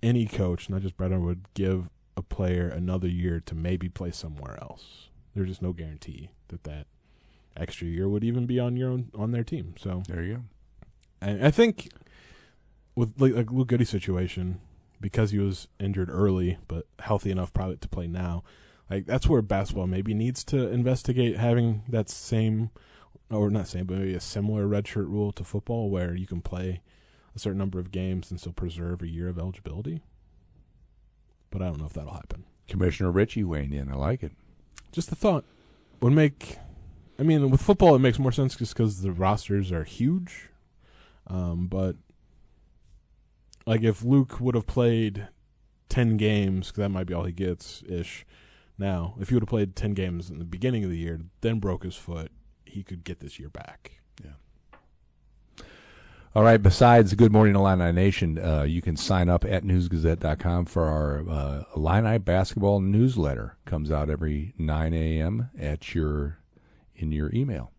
any 0.04 0.26
coach, 0.26 0.70
not 0.70 0.82
just 0.82 0.98
Brad 0.98 1.12
Underwood, 1.12 1.46
give 1.54 1.90
a 2.16 2.22
player 2.22 2.68
another 2.68 3.08
year 3.08 3.40
to 3.46 3.56
maybe 3.56 3.90
play 3.90 4.12
somewhere 4.12 4.58
else? 4.62 5.10
There's 5.36 5.50
just 5.50 5.62
no 5.62 5.74
guarantee 5.74 6.30
that 6.50 6.64
that 6.64 6.88
extra 7.56 7.88
year 7.88 8.08
would 8.08 8.24
even 8.24 8.46
be 8.46 8.60
on 8.60 8.78
your 8.78 8.90
own 8.92 9.10
on 9.16 9.32
their 9.32 9.44
team. 9.44 9.76
So 9.80 10.04
There 10.08 10.24
you 10.24 10.34
go. 10.36 10.42
and 11.22 11.46
I 11.46 11.52
think 11.52 11.90
with 12.96 13.20
like, 13.20 13.34
like 13.34 13.52
Luke 13.52 13.68
Goode's 13.68 13.90
situation, 13.90 14.60
because 15.00 15.32
he 15.32 15.38
was 15.40 15.68
injured 15.80 16.10
early 16.10 16.58
but 16.68 16.86
healthy 17.00 17.30
enough 17.32 17.54
probably 17.54 17.78
to 17.78 17.88
play 17.88 18.08
now, 18.08 18.44
like 18.90 19.06
that's 19.06 19.28
where 19.28 19.42
basketball 19.42 19.88
maybe 19.88 20.14
needs 20.14 20.44
to 20.46 20.70
investigate 20.70 21.38
having 21.38 21.84
that 21.90 22.10
same 22.10 22.70
or 23.30 23.50
not 23.50 23.68
same, 23.68 23.86
but 23.86 23.98
maybe 23.98 24.14
a 24.16 24.20
similar 24.20 24.66
redshirt 24.68 25.08
rule 25.08 25.32
to 25.34 25.44
football 25.44 25.90
where 25.90 26.16
you 26.16 26.26
can 26.26 26.42
play 26.42 26.82
a 27.38 27.40
certain 27.40 27.60
number 27.60 27.80
of 27.80 27.92
games 27.92 28.32
and 28.32 28.40
still 28.40 28.52
preserve 28.52 29.02
a 29.02 29.08
year 29.08 29.30
of 29.30 29.38
eligibility. 29.38 30.02
But 31.52 31.62
I 31.62 31.66
don't 31.66 31.80
know 31.80 31.86
if 31.86 31.94
that'll 31.94 32.14
happen. 32.14 32.46
Commissioner 32.68 33.12
Richey 33.12 33.44
weighing 33.44 33.74
in. 33.74 33.90
I 33.92 33.96
like 33.96 34.24
it. 34.24 34.34
Just 34.92 35.10
the 35.10 35.16
thought 35.16 35.46
would 36.02 36.14
make. 36.14 36.58
I 37.20 37.24
mean, 37.24 37.50
with 37.50 37.62
football, 37.62 37.96
it 37.96 38.00
makes 38.00 38.20
more 38.20 38.32
sense 38.32 38.56
just 38.56 38.74
because 38.74 39.02
the 39.02 39.12
rosters 39.12 39.72
are 39.72 39.84
huge. 39.84 40.50
Um, 41.28 41.68
but 41.68 41.96
like, 43.66 43.84
if 43.84 44.04
Luke 44.04 44.40
would 44.40 44.56
have 44.56 44.68
played 44.68 45.28
ten 45.90 46.18
games, 46.18 46.72
'cause 46.72 46.78
that 46.78 46.90
might 46.90 47.06
be 47.08 47.14
all 47.14 47.26
he 47.26 47.32
gets 47.32 47.84
ish. 47.88 48.26
Now, 48.78 49.16
if 49.20 49.30
he 49.30 49.36
would 49.36 49.44
have 49.44 49.50
played 49.50 49.76
ten 49.76 49.94
games 49.94 50.30
in 50.30 50.40
the 50.40 50.46
beginning 50.46 50.84
of 50.84 50.90
the 50.90 50.98
year, 50.98 51.22
then 51.42 51.60
broke 51.60 51.84
his 51.84 51.96
foot, 51.96 52.32
he 52.66 52.84
could 52.84 53.04
get 53.04 53.20
this 53.20 53.40
year 53.40 53.50
back. 53.50 54.02
All 56.38 56.44
right. 56.44 56.62
Besides 56.62 57.16
Good 57.16 57.32
Morning 57.32 57.56
Illini 57.56 57.92
Nation, 57.92 58.38
uh, 58.38 58.62
you 58.62 58.80
can 58.80 58.96
sign 58.96 59.28
up 59.28 59.44
at 59.44 59.64
newsgazette.com 59.64 60.66
for 60.68 60.86
our 60.86 61.28
uh, 61.28 61.64
Illini 61.76 62.20
basketball 62.20 62.80
newsletter. 62.80 63.58
Comes 63.66 63.90
out 63.90 64.08
every 64.08 64.54
9 64.60 64.94
a.m. 64.94 65.50
at 65.60 65.96
your 65.96 66.38
in 66.96 67.12
your 67.12 67.34
email. 67.34 67.72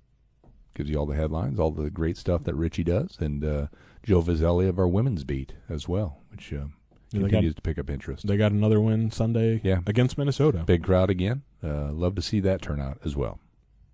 Gives 0.74 0.90
you 0.90 0.96
all 0.98 1.06
the 1.06 1.14
headlines, 1.14 1.60
all 1.60 1.70
the 1.70 1.88
great 1.88 2.16
stuff 2.16 2.42
that 2.44 2.56
Richey 2.56 2.82
does, 2.82 3.16
and 3.20 3.44
uh, 3.44 3.66
Joe 4.02 4.22
Vizzelli 4.22 4.68
of 4.68 4.80
our 4.80 4.88
women's 4.88 5.22
beat 5.22 5.52
as 5.68 5.86
well, 5.86 6.18
which 6.32 6.50
Yeah, 6.50 6.64
they 7.12 7.20
got- 7.20 7.28
continues 7.30 7.54
to 7.54 7.62
pick 7.62 7.78
up 7.78 7.88
interest. 7.88 8.26
They 8.26 8.36
got 8.36 8.50
another 8.50 8.80
win 8.80 9.12
Sunday 9.12 9.60
Yeah. 9.62 9.82
against 9.86 10.18
Minnesota. 10.18 10.64
Big 10.66 10.82
crowd 10.82 11.10
again. 11.10 11.42
Uh, 11.62 11.92
love 11.92 12.16
to 12.16 12.22
see 12.22 12.40
that 12.40 12.60
turnout 12.60 12.98
as 13.04 13.14
well. 13.14 13.38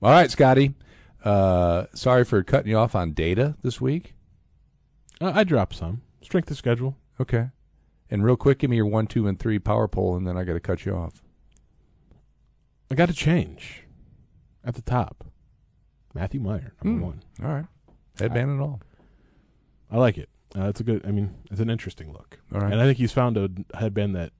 All 0.00 0.11
right, 0.11 0.31
Scotty. 0.31 0.72
Uh, 1.22 1.85
sorry 1.92 2.24
for 2.24 2.42
cutting 2.42 2.70
you 2.70 2.79
off 2.79 2.94
on 2.94 3.12
data 3.12 3.57
this 3.62 3.79
week. 3.79 4.14
Uh, 5.20 5.33
I 5.35 5.44
dropped 5.44 5.77
some 5.77 6.03
strength 6.20 6.50
of 6.50 6.57
schedule. 6.57 6.96
Okay. 7.20 7.50
And 8.11 8.24
real 8.24 8.37
quick, 8.37 8.59
give 8.59 8.70
me 8.70 8.77
your 8.77 8.87
one, 8.87 9.07
two, 9.07 9.27
and 9.27 9.38
three 9.38 9.59
power 9.59 9.88
poll, 9.88 10.16
and 10.16 10.27
then 10.27 10.37
I 10.37 10.44
got 10.44 10.53
to 10.55 10.61
cut 10.61 10.85
you 10.85 10.94
off. 10.94 11.22
I 12.90 12.94
got 12.94 13.07
to 13.09 13.14
change 13.14 13.85
at 14.64 14.74
the 14.74 14.83
top. 14.83 15.24
Matthew 16.12 16.40
Mayer, 16.40 16.74
number 16.83 17.00
Hmm. 17.00 17.07
one. 17.07 17.22
All 17.42 17.48
right. 17.53 17.66
Headband 18.18 18.50
and 18.50 18.61
all. 18.61 18.81
I 19.90 19.96
like 19.96 20.16
it. 20.18 20.29
Uh, 20.57 20.68
it's 20.68 20.79
a 20.81 20.85
good. 20.85 21.05
I 21.05 21.11
mean, 21.11 21.35
it's 21.50 21.61
an 21.61 21.70
interesting 21.70 22.12
look. 22.12 22.38
All 22.53 22.61
right. 22.61 22.70
And 22.72 22.81
I 22.81 22.85
think 22.85 22.98
he's 22.98 23.11
found 23.12 23.37
a 23.37 23.50
headband 23.77 24.14
that 24.14 24.33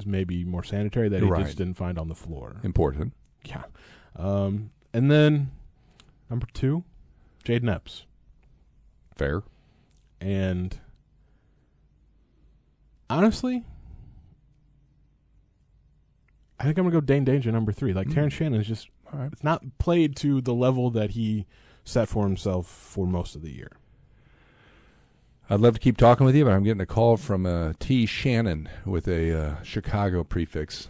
is 0.00 0.06
maybe 0.06 0.44
more 0.44 0.64
sanitary 0.64 1.08
that 1.10 1.22
he 1.22 1.28
Right. 1.28 1.44
just 1.44 1.58
didn't 1.58 1.74
find 1.74 1.98
on 1.98 2.08
the 2.08 2.14
floor. 2.16 2.60
Important. 2.64 3.12
Yeah. 3.44 3.64
Um, 4.16 4.70
and 4.92 5.08
then 5.10 5.52
number 6.28 6.46
two, 6.52 6.82
Jayden 7.44 7.72
Epps. 7.72 8.06
Fair. 9.14 9.42
And 10.20 10.78
honestly, 13.10 13.64
I 16.58 16.64
think 16.64 16.78
I'm 16.78 16.84
gonna 16.84 16.94
go 16.94 17.00
Dain 17.00 17.24
Dainja 17.24 17.52
number 17.52 17.72
three. 17.72 17.92
Like 17.92 18.08
Mm. 18.08 18.14
Terrence 18.14 18.34
Shannon 18.34 18.60
is 18.60 18.66
just 18.66 18.88
All 19.12 19.18
right. 19.20 19.32
it's 19.32 19.44
not 19.44 19.62
played 19.78 20.16
to 20.16 20.40
the 20.40 20.54
level 20.54 20.90
that 20.90 21.10
he 21.10 21.46
set 21.84 22.08
for 22.08 22.24
himself 22.24 22.66
for 22.66 23.06
most 23.06 23.36
of 23.36 23.42
the 23.42 23.50
year. 23.52 23.72
I'd 25.48 25.60
love 25.60 25.74
to 25.74 25.80
keep 25.80 25.96
talking 25.96 26.26
with 26.26 26.34
you, 26.34 26.44
but 26.44 26.52
I'm 26.52 26.64
getting 26.64 26.80
a 26.80 26.86
call 26.86 27.16
from 27.16 27.46
uh, 27.46 27.74
T. 27.78 28.04
Shannon 28.04 28.68
with 28.84 29.06
a 29.06 29.32
uh, 29.32 29.62
Chicago 29.62 30.24
prefix. 30.24 30.88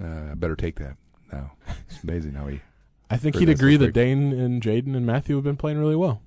Uh, 0.00 0.30
I 0.30 0.34
better 0.34 0.54
take 0.54 0.76
that 0.78 0.96
now. 1.32 1.52
It's 1.88 2.00
amazing 2.04 2.34
how 2.34 2.46
he. 2.46 2.60
I 3.10 3.16
think 3.16 3.34
he'd 3.34 3.48
agree 3.48 3.76
that. 3.76 3.92
Dain 3.92 4.32
and 4.32 4.62
Jayden 4.62 4.94
and 4.94 5.04
Matthew 5.04 5.34
have 5.34 5.42
been 5.42 5.56
playing 5.56 5.78
really 5.78 5.96
well. 5.96 6.22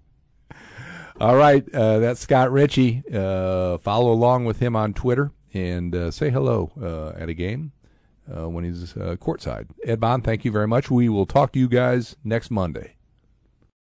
All 1.19 1.35
right, 1.35 1.63
uh, 1.73 1.99
that's 1.99 2.21
Scott 2.21 2.51
Richey. 2.51 3.03
Uh, 3.11 3.77
follow 3.77 4.11
along 4.11 4.45
with 4.45 4.59
him 4.59 4.75
on 4.75 4.93
Twitter 4.93 5.31
and 5.53 5.93
uh, 5.95 6.11
say 6.11 6.31
hello 6.31 6.71
uh, 6.81 7.19
at 7.21 7.29
a 7.29 7.33
game 7.33 7.71
uh, 8.35 8.49
when 8.49 8.63
he's 8.63 8.95
uh, 8.97 9.15
courtside. 9.19 9.67
Ed 9.85 9.99
Bond, 9.99 10.23
thank 10.23 10.43
you 10.43 10.51
very 10.51 10.67
much. 10.67 10.89
We 10.89 11.09
will 11.09 11.25
talk 11.25 11.51
to 11.53 11.59
you 11.59 11.67
guys 11.67 12.15
next 12.23 12.49
Monday. 12.49 12.95